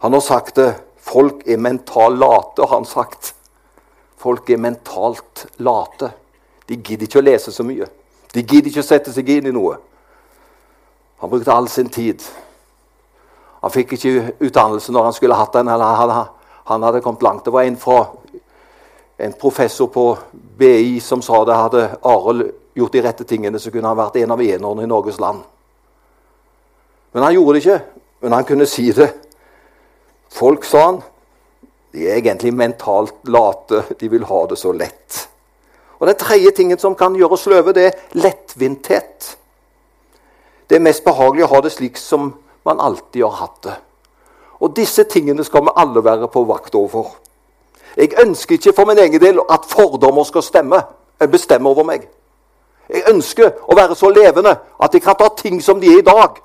Han 0.00 0.16
har 0.16 0.24
sagt 0.24 0.56
det. 0.56 0.70
Folk 0.96 1.44
er 1.44 1.60
mentalt 1.60 2.24
late, 2.24 2.64
har 2.64 2.72
han 2.78 2.88
sagt. 2.88 3.34
Folk 4.16 4.48
er 4.48 4.64
mentalt 4.64 5.44
late. 5.60 6.14
De 6.72 6.78
gidder 6.80 7.04
ikke 7.04 7.20
å 7.20 7.26
lese 7.26 7.52
så 7.52 7.64
mye. 7.68 7.84
De 8.32 8.40
gidder 8.40 8.70
ikke 8.70 8.80
å 8.80 8.86
sette 8.86 9.12
seg 9.12 9.28
inn 9.28 9.50
i 9.50 9.52
noe. 9.52 9.76
Han 11.20 11.30
brukte 11.30 11.52
all 11.52 11.68
sin 11.68 11.90
tid. 11.92 12.24
Han 13.60 13.70
fikk 13.70 13.92
ikke 13.98 14.32
utdannelse 14.40 14.94
når 14.94 15.04
han 15.04 15.16
skulle 15.18 15.36
hatt 15.36 15.52
den. 15.52 15.68
han 15.68 16.82
hadde 16.82 17.02
kommet 17.04 17.22
langt. 17.22 17.44
Det 17.44 17.52
var 17.52 17.68
en 17.68 17.76
fra 17.76 18.06
en 19.18 19.32
professor 19.32 19.86
på 19.86 20.18
BI 20.32 21.00
som 21.00 21.22
sa 21.22 21.44
det 21.44 21.54
hadde 21.54 21.82
Arild 22.02 22.48
gjort 22.74 22.92
de 22.92 23.02
rette 23.04 23.24
tingene, 23.28 23.58
så 23.60 23.70
kunne 23.70 23.86
han 23.92 23.98
vært 24.00 24.16
en 24.16 24.32
av 24.32 24.40
enerne 24.40 24.82
i 24.82 24.88
Norges 24.88 25.20
land. 25.20 25.42
Men 27.12 27.22
han 27.22 27.34
gjorde 27.34 27.52
det 27.52 27.60
ikke. 27.62 27.80
Men 28.22 28.32
han 28.32 28.48
kunne 28.48 28.66
si 28.66 28.86
det. 28.96 29.10
Folk, 30.32 30.64
sa 30.64 30.86
han, 30.86 31.02
de 31.92 32.08
er 32.08 32.22
egentlig 32.22 32.54
mentalt 32.56 33.28
late. 33.28 33.84
De 34.00 34.08
vil 34.08 34.24
ha 34.24 34.46
det 34.48 34.58
så 34.58 34.72
lett. 34.72 35.28
Og 36.02 36.08
Den 36.08 36.16
tredje 36.16 36.50
tingen 36.50 36.78
som 36.78 36.96
kan 36.98 37.14
gjøre 37.14 37.36
oss 37.36 37.44
sløve, 37.46 37.72
det 37.72 37.82
er 37.86 37.98
lettvinthet. 38.18 39.26
Det 40.66 40.76
er 40.76 40.82
mest 40.82 41.04
behagelig 41.04 41.44
å 41.46 41.50
ha 41.52 41.60
det 41.62 41.70
slik 41.70 42.00
som 42.00 42.32
man 42.66 42.80
alltid 42.82 43.22
har 43.22 43.36
hatt 43.38 43.60
det. 43.62 43.74
Og 44.58 44.74
disse 44.74 45.04
tingene 45.06 45.44
skal 45.46 45.62
vi 45.62 45.74
alle 45.78 46.02
være 46.02 46.26
på 46.26 46.42
vakt 46.48 46.74
overfor. 46.74 47.12
Jeg 47.94 48.16
ønsker 48.18 48.58
ikke 48.58 48.72
for 48.74 48.90
min 48.90 48.98
egen 48.98 49.22
del 49.22 49.38
at 49.46 49.68
fordommer 49.70 50.26
skal 50.26 50.42
stemme, 50.42 50.80
eh, 51.20 51.28
bestemme 51.30 51.70
over 51.70 51.86
meg. 51.86 52.08
Jeg 52.88 53.06
ønsker 53.14 53.52
å 53.62 53.78
være 53.78 53.94
så 53.94 54.10
levende 54.10 54.56
at 54.82 54.94
jeg 54.94 55.02
kan 55.02 55.14
ta 55.14 55.28
ting 55.36 55.62
som 55.62 55.80
de 55.80 55.86
er 55.86 55.98
i 55.98 56.08
dag, 56.08 56.42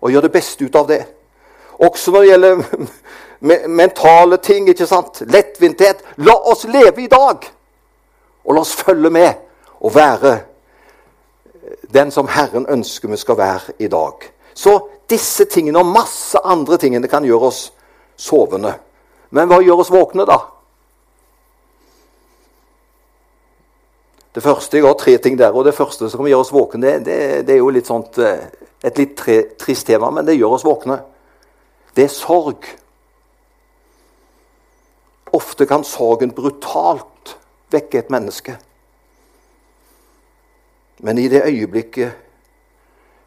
og 0.00 0.10
gjøre 0.10 0.30
det 0.30 0.32
beste 0.32 0.64
ut 0.64 0.76
av 0.76 0.88
det. 0.88 1.02
Også 1.78 2.10
når 2.10 2.20
det 2.20 2.30
gjelder 2.30 2.64
mentale 3.82 4.36
ting. 4.36 4.68
ikke 4.68 4.86
sant? 4.86 5.20
Lettvinthet. 5.20 6.02
La 6.16 6.40
oss 6.48 6.64
leve 6.64 7.02
i 7.02 7.06
dag! 7.06 7.57
Og 8.48 8.56
la 8.56 8.64
oss 8.64 8.72
følge 8.76 9.10
med 9.12 9.34
og 9.84 9.94
være 9.94 10.38
den 11.92 12.10
som 12.10 12.28
Herren 12.32 12.66
ønsker 12.68 13.12
vi 13.12 13.16
skal 13.20 13.36
være 13.36 13.76
i 13.78 13.88
dag. 13.92 14.24
Så 14.54 14.78
disse 15.10 15.44
tingene 15.44 15.78
og 15.78 15.92
masse 15.92 16.40
andre 16.44 16.78
tingene 16.80 17.08
kan 17.08 17.24
gjøre 17.24 17.50
oss 17.50 17.60
sovende. 18.16 18.72
Men 19.30 19.50
hva 19.50 19.60
gjør 19.60 19.84
oss 19.84 19.92
våkne, 19.92 20.24
da? 20.26 20.38
Det 24.34 24.42
første, 24.42 24.76
Jeg 24.76 24.86
har 24.86 24.94
tre 24.94 25.16
ting 25.18 25.38
der, 25.38 25.52
og 25.52 25.64
det 25.64 25.74
første 25.74 26.10
som 26.10 26.26
gjør 26.26 26.40
oss 26.44 26.52
våkne, 26.52 26.86
det, 26.86 27.06
det, 27.06 27.46
det 27.46 27.54
er 27.54 27.58
jo 27.58 27.70
litt 27.74 27.86
sånt, 27.86 28.18
eh, 28.18 28.48
et 28.84 28.98
litt 28.98 29.16
tre, 29.16 29.42
trist 29.58 29.86
tema, 29.86 30.10
men 30.10 30.26
det 30.26 30.36
gjør 30.38 30.54
oss 30.56 30.64
våkne. 30.64 31.00
Det 31.96 32.04
er 32.04 32.12
sorg. 32.12 32.68
Ofte 35.32 35.66
kan 35.66 35.84
sorgen 35.84 36.30
brutalt 36.32 37.17
vekke 37.72 37.98
et 37.98 38.10
menneske. 38.10 38.56
Men 41.04 41.18
i 41.18 41.28
det 41.28 41.44
øyeblikket 41.46 42.12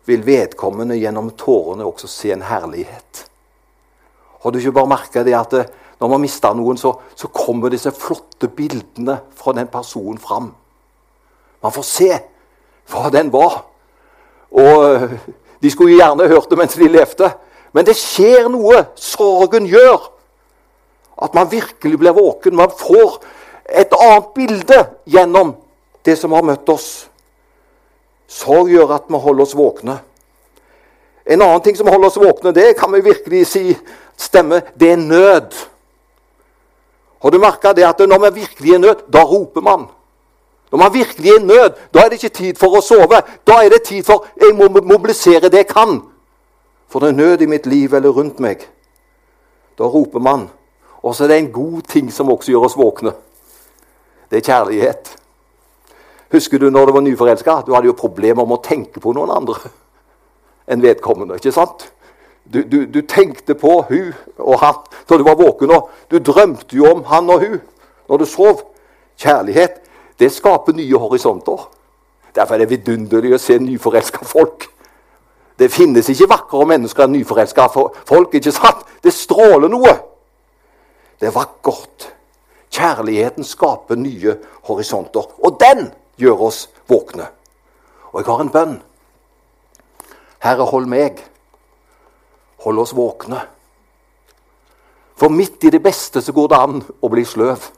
vil 0.05 0.25
vedkommende 0.25 0.97
gjennom 0.99 1.29
tårene 1.37 1.85
også 1.85 2.07
se 2.09 2.31
en 2.33 2.41
herlighet. 2.41 3.25
Har 4.41 4.51
du 4.51 4.57
ikke 4.57 4.73
bare 4.75 4.89
merka 4.89 5.23
det 5.23 5.35
at 5.37 5.51
det, 5.51 5.65
når 6.01 6.09
man 6.09 6.23
mister 6.23 6.55
noen, 6.57 6.77
så, 6.77 6.95
så, 7.15 7.29
kommer 7.29 7.69
disse 7.69 7.91
flotte 7.93 8.49
bildene 8.49 9.19
fra 9.37 9.53
den 9.53 9.69
personen 9.69 10.17
fram? 10.17 10.49
Man 11.61 11.73
får 11.75 11.85
se 11.85 12.09
hva 12.89 13.11
den 13.13 13.29
var. 13.33 13.61
Og 14.51 15.09
De 15.61 15.69
skulle 15.69 15.93
jo 15.93 15.99
gjerne 15.99 16.27
hørt 16.27 16.49
det 16.49 16.57
mens 16.57 16.73
de 16.73 16.87
levde. 16.89 17.27
Men 17.71 17.85
det 17.85 17.93
skjer 17.93 18.47
noe. 18.49 18.79
Sorgen 18.97 19.67
gjør 19.69 20.09
at 21.21 21.35
man 21.37 21.51
virkelig 21.51 21.99
blir 22.01 22.15
våken. 22.17 22.57
Man 22.57 22.73
får 22.73 23.19
et 23.73 23.93
annet 23.93 24.33
bilde 24.35 24.79
gjennom 25.05 25.55
det 26.05 26.17
som 26.19 26.33
har 26.35 26.45
møtt 26.45 26.69
oss. 26.69 26.89
Sorg 28.31 28.71
gjør 28.71 28.95
at 28.95 29.09
vi 29.11 29.19
holder 29.19 29.45
oss 29.45 29.57
våkne. 29.57 29.97
En 31.25 31.41
annen 31.41 31.61
ting 31.61 31.77
som 31.77 31.89
holder 31.91 32.09
oss 32.09 32.19
våkne, 32.19 32.53
det 32.55 32.73
kan 32.79 32.91
vi 32.93 33.03
virkelig 33.05 33.45
si 33.47 33.63
stemmer, 34.17 34.61
det 34.75 34.93
er 34.93 35.01
nød. 35.01 35.55
Har 37.21 37.29
du 37.29 37.37
merka 37.39 37.73
det 37.73 37.85
at 37.85 37.99
når 37.99 38.23
vi 38.29 38.39
virkelig 38.41 38.73
er 38.73 38.79
nød, 38.81 39.03
da 39.13 39.23
roper 39.23 39.61
man? 39.61 39.85
Når 40.71 40.77
man 40.77 40.93
virkelig 40.93 41.31
er 41.31 41.43
nød, 41.43 41.69
da 41.93 41.99
er 41.99 42.09
det 42.09 42.23
ikke 42.23 42.35
tid 42.37 42.55
for 42.57 42.77
å 42.77 42.81
sove. 42.81 43.19
Da 43.47 43.59
er 43.61 43.69
det 43.69 43.83
tid 43.85 44.05
for 44.07 44.25
jeg 44.39 44.55
må 44.55 44.69
mobilisere 44.71 45.51
det 45.51 45.65
jeg 45.65 45.67
kan. 45.67 45.99
For 46.89 47.03
det 47.03 47.11
er 47.11 47.19
nød 47.19 47.43
i 47.43 47.49
mitt 47.51 47.67
liv 47.67 47.93
eller 47.93 48.09
rundt 48.09 48.39
meg. 48.39 48.63
Da 49.77 49.83
roper 49.83 50.19
man. 50.19 50.47
Og 51.03 51.15
så 51.15 51.23
er 51.23 51.27
det 51.27 51.37
en 51.37 51.51
god 51.51 51.81
ting 51.91 52.11
som 52.13 52.31
også 52.31 52.51
gjør 52.51 52.65
oss 52.69 52.77
våkne. 52.79 53.13
Det 54.31 54.39
er 54.39 54.47
kjærlighet. 54.47 55.17
Husker 56.31 56.59
du 56.59 56.69
når 56.69 56.85
du 56.85 56.91
var 56.95 57.03
nyforelska? 57.03 57.61
Du 57.67 57.73
hadde 57.75 57.91
jo 57.91 57.97
problemer 57.97 58.45
med 58.47 58.61
å 58.61 58.63
tenke 58.63 59.03
på 59.03 59.11
noen 59.13 59.33
andre 59.35 59.71
enn 60.71 60.83
vedkommende. 60.83 61.35
ikke 61.35 61.51
sant? 61.51 61.89
Du, 62.47 62.63
du, 62.63 62.85
du, 62.87 63.01
tenkte 63.01 63.53
på 63.55 63.81
hun 63.89 64.13
og 64.39 64.59
han 64.63 64.79
når 65.09 65.17
du 65.17 65.23
var 65.27 65.35
våken. 65.35 65.71
og 65.71 65.89
Du 66.07 66.17
drømte 66.19 66.75
jo 66.75 66.87
om 66.87 67.03
han 67.11 67.29
og 67.29 67.43
hun 67.43 67.59
når 68.07 68.17
du 68.17 68.25
sov. 68.25 68.63
Kjærlighet 69.19 69.81
det 70.19 70.31
skaper 70.31 70.73
nye 70.73 70.97
horisonter. 70.97 71.67
Derfor 72.35 72.55
er 72.55 72.63
det 72.63 72.69
vidunderlig 72.69 73.33
å 73.35 73.41
se 73.41 73.57
nyforelska 73.59 74.23
folk. 74.25 74.69
Det 75.59 75.67
finnes 75.71 76.07
ikke 76.09 76.29
vakrere 76.31 76.67
mennesker 76.69 77.03
enn 77.03 77.15
nyforelska 77.17 77.67
folk. 77.73 78.33
ikke 78.33 78.53
sant? 78.55 78.85
Det 79.03 79.13
stråler 79.13 79.69
noe. 79.69 79.93
Det 81.19 81.27
er 81.27 81.35
vakkert. 81.35 82.07
Kjærligheten 82.81 83.43
skaper 83.43 83.95
nye 83.95 84.37
horisonter. 84.65 85.27
Og 85.45 85.59
den 85.61 85.91
gjør 86.17 86.47
oss 86.47 86.69
våkne. 86.89 87.27
Og 88.11 88.21
jeg 88.21 88.25
har 88.25 88.41
en 88.41 88.49
bønn. 88.49 88.77
Herre, 90.41 90.65
hold 90.65 90.87
meg. 90.89 91.21
Hold 92.65 92.81
oss 92.81 92.95
våkne. 92.97 93.43
For 95.15 95.29
midt 95.29 95.63
i 95.63 95.69
det 95.69 95.83
beste 95.83 96.23
så 96.25 96.33
går 96.33 96.49
det 96.49 96.57
an 96.57 96.81
å 96.81 97.11
bli 97.13 97.25
sløv. 97.25 97.69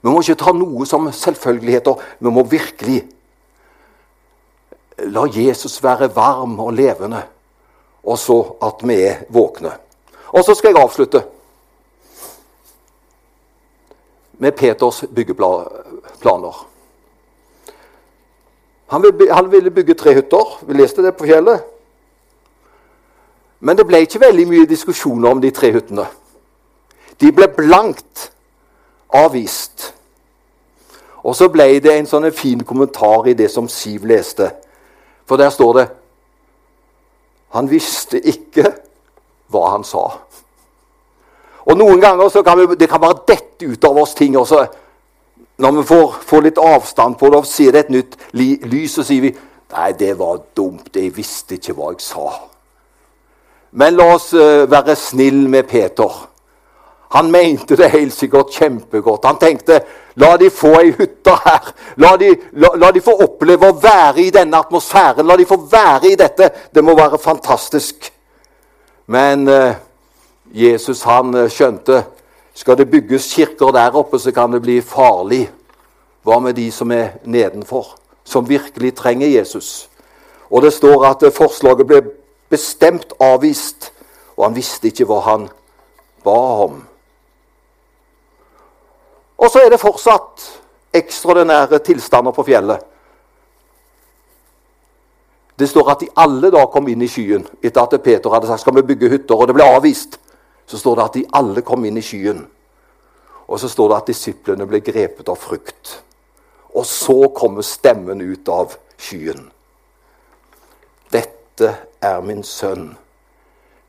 Vi 0.00 0.12
må 0.12 0.20
ikke 0.20 0.42
ta 0.42 0.52
noe 0.52 0.84
som 0.88 1.08
selvfølgeligheter. 1.08 1.96
Vi 2.20 2.32
må 2.32 2.44
virkelig 2.44 3.00
la 5.08 5.24
Jesus 5.32 5.78
være 5.80 6.10
varm 6.12 6.58
og 6.60 6.74
levende, 6.76 7.22
og 8.04 8.18
så 8.20 8.36
at 8.68 8.84
vi 8.84 9.00
er 9.00 9.22
våkne. 9.32 9.72
Og 10.36 10.44
så 10.44 10.52
skal 10.54 10.74
jeg 10.74 10.84
avslutte 10.84 11.24
med 14.40 14.56
Peters 14.56 15.04
byggeplaner. 15.14 16.66
Han 18.90 19.50
ville, 19.50 19.70
bygge 19.70 19.94
tre 19.94 20.14
hytter. 20.14 20.58
Vi 20.66 20.74
leste 20.74 21.02
det 21.04 21.12
på 21.14 21.28
fjellet. 21.28 21.62
Men 23.60 23.76
det 23.76 23.84
ble 23.86 24.00
ikke 24.02 24.22
veldig 24.22 24.46
mye 24.48 24.66
diskusjoner 24.66 25.30
om 25.30 25.42
de 25.42 25.50
tre 25.54 25.70
hyttene. 25.74 26.06
De 27.20 27.30
ble 27.36 27.50
blankt 27.52 28.30
avvist. 29.12 29.90
Og 31.20 31.36
så 31.36 31.50
ble 31.52 31.68
det 31.84 31.92
en 31.92 32.08
sånn 32.08 32.30
fin 32.32 32.64
kommentar 32.64 33.28
i 33.28 33.36
det 33.36 33.50
som 33.52 33.68
Siv 33.68 34.08
leste. 34.08 34.48
For 35.28 35.36
der 35.36 35.52
står 35.52 35.74
det 35.76 35.88
Han 37.50 37.68
visste 37.70 38.18
ikke 38.18 38.72
hva 39.50 39.72
han 39.74 39.84
sa. 39.84 40.06
Og 41.66 41.76
Noen 41.76 42.00
ganger 42.00 42.30
så 42.32 42.42
kan 42.46 42.58
vi, 42.58 42.76
det 42.80 42.88
kan 42.88 43.02
bare 43.02 43.20
dette 43.28 43.66
ut 43.66 43.84
av 43.84 43.98
oss 44.00 44.14
ting. 44.14 44.36
Også. 44.38 44.64
Når 45.60 45.76
vi 45.78 45.86
får, 45.90 46.14
får, 46.26 46.46
litt 46.46 46.60
avstand 46.62 47.18
på 47.20 47.30
det 47.30 47.40
og 47.42 47.48
ser 47.48 47.76
det 47.76 47.84
et 47.84 47.94
nytt 47.98 48.16
lys, 48.32 48.96
så 48.96 49.06
sier 49.06 49.28
vi 49.28 49.36
Nei, 49.70 49.92
det 49.94 50.16
var 50.18 50.40
dumt. 50.56 50.88
Jeg 50.96 51.12
visste 51.14 51.54
ikke 51.54 51.76
hva 51.78 51.92
jeg 51.92 52.02
sa. 52.02 52.24
Men 53.78 53.94
la 53.94 54.08
oss 54.16 54.32
uh, 54.34 54.66
være 54.66 54.96
snill 54.98 55.44
med 55.46 55.68
Peter. 55.70 56.16
Han 57.14 57.30
mente 57.30 57.76
det 57.78 57.92
helt 57.92 58.14
sikkert 58.14 58.50
kjempegodt. 58.54 59.26
Han 59.26 59.38
tenkte 59.38 59.80
la 60.18 60.36
de 60.38 60.50
få 60.50 60.72
ei 60.80 60.92
hytte 60.94 61.34
her. 61.44 61.70
La 62.02 62.16
de, 62.18 62.32
la, 62.62 62.72
la 62.78 62.90
de, 62.94 63.02
få 63.02 63.16
oppleve 63.22 63.70
å 63.70 63.78
være 63.82 64.22
i 64.22 64.32
denne 64.34 64.58
atmosfæren. 64.58 65.26
La 65.26 65.36
de 65.38 65.46
få 65.46 65.58
være 65.70 66.12
i 66.12 66.18
dette. 66.18 66.50
Det 66.74 66.84
må 66.86 66.94
være 66.98 67.18
fantastisk. 67.18 68.10
Men 69.10 69.48
eh, 69.50 69.78
Jesus 70.54 71.02
han 71.06 71.34
eh, 71.34 71.50
skjønte 71.50 72.04
skal 72.54 72.76
det 72.76 72.90
bygges 72.90 73.30
kirker 73.32 73.72
der 73.72 73.94
oppe, 73.96 74.18
så 74.18 74.32
kan 74.32 74.52
det 74.52 74.62
bli 74.62 74.80
farlig. 74.82 75.46
Hva 76.26 76.40
med 76.42 76.58
de 76.58 76.66
som 76.74 76.90
er 76.92 77.16
nedenfor, 77.24 77.94
som 78.24 78.48
virkelig 78.48 78.92
trenger 78.98 79.30
Jesus? 79.30 79.88
Og 80.50 80.62
det 80.62 80.72
står 80.74 81.06
at 81.06 81.22
eh, 81.22 81.32
forslaget 81.32 81.86
ble 81.86 82.02
bestemt 82.50 83.14
avvist, 83.20 83.92
og 84.36 84.48
han 84.48 84.56
visste 84.56 84.90
ikke 84.90 85.06
hva 85.06 85.20
han 85.28 85.48
ba 86.24 86.38
om. 86.66 86.80
Og 89.40 89.48
så 89.48 89.62
er 89.64 89.70
det 89.72 89.80
fortsatt 89.80 90.48
ekstraordinære 90.92 91.78
tilstander 91.86 92.34
på 92.34 92.44
fjellet. 92.44 92.82
Det 95.60 95.68
står 95.68 95.90
at 95.92 96.00
de 96.00 96.08
alle 96.16 96.50
da 96.52 96.64
kom 96.72 96.88
inn 96.88 97.04
i 97.04 97.08
skyen 97.08 97.46
etter 97.62 97.84
at 97.84 98.02
Peter 98.02 98.32
hadde 98.32 98.48
sagt 98.48 98.64
skal 98.64 98.76
vi 98.76 98.84
bygge 98.90 99.10
hytter, 99.12 99.36
og 99.36 99.48
det 99.48 99.56
ble 99.56 99.64
avvist. 99.76 100.18
Så 100.70 100.78
står 100.78 100.96
det 100.96 101.04
at 101.04 101.16
de 101.18 101.24
alle 101.34 101.64
kom 101.66 101.84
inn 101.84 101.98
i 101.98 102.04
skyen. 102.04 102.44
Og 103.50 103.58
så 103.58 103.68
står 103.68 103.90
det 103.90 103.96
at 103.96 104.10
disiplene 104.12 104.66
ble 104.70 104.78
grepet 104.86 105.28
av 105.28 105.38
frukt. 105.42 105.96
Og 106.78 106.86
så 106.86 107.16
kommer 107.34 107.66
stemmen 107.66 108.22
ut 108.22 108.48
av 108.48 108.76
skyen. 108.94 109.48
Dette 111.10 111.72
er 111.98 112.20
min 112.22 112.44
sønn, 112.46 112.92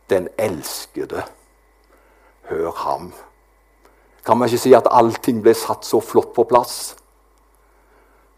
den 0.10 0.32
elskede. 0.42 1.22
Hør 2.50 2.72
ham. 2.82 3.12
Kan 4.26 4.42
man 4.42 4.50
ikke 4.50 4.66
si 4.66 4.74
at 4.74 4.90
allting 4.90 5.44
ble 5.46 5.54
satt 5.54 5.86
så 5.86 6.02
flott 6.02 6.34
på 6.34 6.50
plass? 6.50 6.96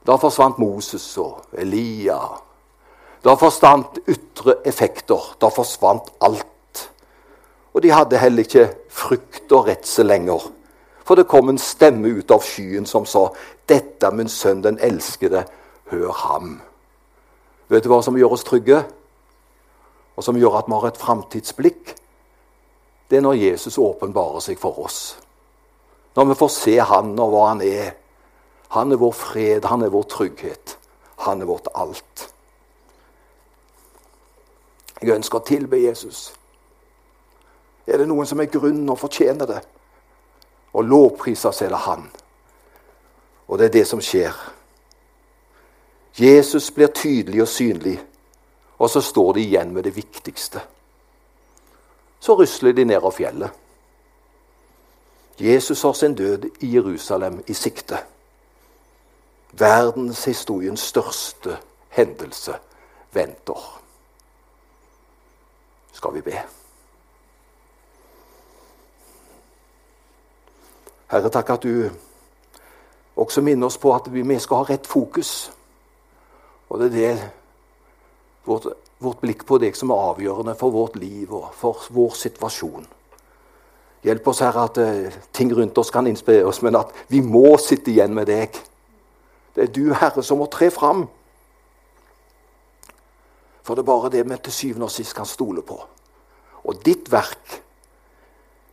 Da 0.03 0.19
forsvant 0.19 0.59
Moses 0.59 1.07
og 1.23 1.55
Elia 1.55 2.19
da 3.23 3.35
forsvant 3.39 4.01
ytre 4.11 4.57
effekter. 4.67 5.31
Da 5.39 5.49
forsvant 5.53 6.11
alt. 6.23 6.49
Og 7.73 7.83
de 7.83 7.91
hadde 7.91 8.17
heller 8.17 8.45
ikke 8.45 8.67
frykt 8.89 9.51
og 9.51 9.67
redsel 9.67 10.05
lenger. 10.05 10.51
For 11.03 11.15
det 11.15 11.27
kom 11.27 11.49
en 11.49 11.59
stemme 11.59 12.13
ut 12.19 12.31
av 12.31 12.43
skyen 12.45 12.85
som 12.85 13.05
sa, 13.05 13.29
'Dette 13.67 14.05
er 14.05 14.11
min 14.11 14.29
sønn, 14.29 14.63
den 14.63 14.79
elskede. 14.79 15.45
Hør 15.85 16.11
ham.' 16.11 16.61
Vet 17.67 17.83
du 17.83 17.89
hva 17.89 18.01
som 18.01 18.17
gjør 18.17 18.31
oss 18.31 18.43
trygge, 18.43 18.83
og 20.15 20.23
som 20.23 20.37
gjør 20.37 20.57
at 20.57 20.67
vi 20.67 20.73
har 20.73 20.87
et 20.87 20.97
framtidsblikk? 20.97 21.95
Det 23.09 23.17
er 23.17 23.21
når 23.21 23.33
Jesus 23.33 23.77
åpenbarer 23.77 24.39
seg 24.39 24.59
for 24.59 24.79
oss. 24.79 25.17
Når 26.15 26.25
vi 26.25 26.33
får 26.33 26.47
se 26.47 26.77
han 26.79 27.19
og 27.19 27.29
hva 27.29 27.47
han 27.47 27.61
er. 27.61 27.95
Han 28.69 28.91
er 28.91 28.97
vår 29.01 29.11
fred, 29.11 29.65
han 29.65 29.81
er 29.81 29.89
vår 29.89 30.03
trygghet. 30.03 30.77
Han 31.17 31.41
er 31.41 31.45
vårt 31.45 31.67
alt. 31.75 32.29
Jeg 35.01 35.15
ønsker 35.15 35.39
å 35.39 35.45
tilbe 35.45 35.81
Jesus. 35.81 36.33
Er 37.87 37.97
det 37.97 38.07
noen 38.07 38.27
som 38.27 38.39
er 38.39 38.51
grunn 38.51 38.85
og 38.89 38.99
fortjener 38.99 39.49
det? 39.49 39.61
Og 40.73 40.85
lovprises 40.87 41.61
er 41.61 41.73
det 41.73 41.81
han. 41.85 42.05
Og 43.47 43.59
det 43.59 43.65
er 43.65 43.75
det 43.77 43.87
som 43.87 44.01
skjer. 44.01 44.33
Jesus 46.17 46.71
blir 46.71 46.93
tydelig 46.93 47.41
og 47.41 47.47
synlig, 47.47 47.97
og 48.77 48.89
så 48.89 49.01
står 49.01 49.33
de 49.33 49.41
igjen 49.41 49.73
med 49.73 49.83
det 49.83 49.95
viktigste. 49.95 50.61
Så 52.19 52.37
rusler 52.39 52.73
de 52.73 52.85
ned 52.85 53.01
av 53.01 53.11
fjellet. 53.11 53.51
Jesus 55.41 55.81
har 55.81 55.93
sin 55.97 56.15
død 56.15 56.45
i 56.61 56.73
Jerusalem 56.75 57.41
i 57.47 57.53
sikte. 57.53 57.97
Verdenshistoriens 59.51 60.81
største 60.81 61.57
hendelse 61.89 62.55
venter 63.13 63.79
skal 65.93 66.13
vi 66.13 66.21
be. 66.21 66.62
Herre, 71.13 71.29
takk 71.29 71.51
at 71.53 71.65
du 71.67 71.91
også 73.21 73.43
minner 73.45 73.69
oss 73.69 73.77
på 73.77 73.91
at 73.93 74.07
vi 74.09 74.23
skal 74.41 74.63
ha 74.63 74.65
rett 74.71 74.87
fokus. 74.89 75.51
Og 76.73 76.79
det 76.81 76.87
er 76.87 76.93
det 76.95 77.31
vårt, 78.49 78.65
vårt 78.97 79.19
blikk 79.21 79.43
på 79.45 79.59
deg 79.61 79.77
som 79.77 79.91
er 79.93 80.01
avgjørende 80.09 80.55
for 80.57 80.73
vårt 80.73 80.95
liv 80.97 81.29
og 81.29 81.51
for 81.53 81.85
vår 81.93 82.15
situasjon. 82.17 82.87
Hjelp 84.03 84.25
oss, 84.27 84.41
Herre, 84.41 84.63
at 84.65 84.79
uh, 84.81 85.19
ting 85.31 85.53
rundt 85.53 85.77
oss 85.77 85.93
kan 85.93 86.09
inspirere 86.09 86.49
oss, 86.49 86.63
men 86.65 86.75
at 86.75 86.89
vi 87.13 87.21
må 87.21 87.59
sitte 87.61 87.93
igjen 87.93 88.15
med 88.17 88.27
deg. 88.27 88.57
Det 89.53 89.67
er 89.67 89.69
du, 89.71 89.93
Herre, 89.93 90.23
som 90.25 90.41
må 90.41 90.49
tre 90.51 90.71
fram. 90.73 91.05
For 93.61 93.77
det 93.77 93.85
er 93.85 93.91
bare 93.91 94.11
det 94.11 94.25
vi 94.25 94.39
til 94.43 94.57
syvende 94.57 94.89
og 94.89 94.95
sist 94.97 95.13
kan 95.15 95.29
stole 95.29 95.61
på. 95.61 95.77
Og 96.65 96.81
ditt 96.83 97.13
verk, 97.13 97.61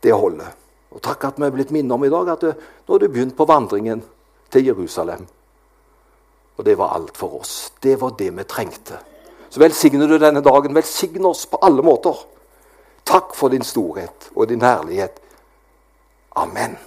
det 0.01 0.17
holder. 0.17 0.57
Og 0.91 1.01
takk 1.03 1.29
at 1.29 1.39
vi 1.39 1.47
er 1.47 1.53
blitt 1.55 1.71
minnet 1.71 1.95
om 1.95 2.03
i 2.03 2.11
dag 2.11 2.33
at 2.33 2.43
det, 2.43 2.55
nå 2.87 2.93
har 2.93 2.99
du 2.99 3.07
begynt 3.07 3.37
på 3.37 3.47
vandringen 3.47 4.03
til 4.51 4.67
Jerusalem. 4.67 5.23
Og 6.57 6.65
det 6.67 6.75
var 6.77 6.93
alt 6.95 7.15
for 7.17 7.39
oss. 7.39 7.71
Det 7.81 7.95
var 8.01 8.13
det 8.19 8.29
vi 8.35 8.43
trengte. 8.43 8.99
Så 9.49 9.59
velsigner 9.59 10.07
du 10.07 10.17
denne 10.19 10.43
dagen. 10.43 10.75
Velsign 10.75 11.25
oss 11.25 11.45
på 11.49 11.59
alle 11.63 11.83
måter. 11.83 12.15
Takk 13.07 13.33
for 13.35 13.51
din 13.51 13.65
storhet 13.65 14.29
og 14.35 14.47
din 14.51 14.61
herlighet. 14.61 15.17
Amen. 16.35 16.77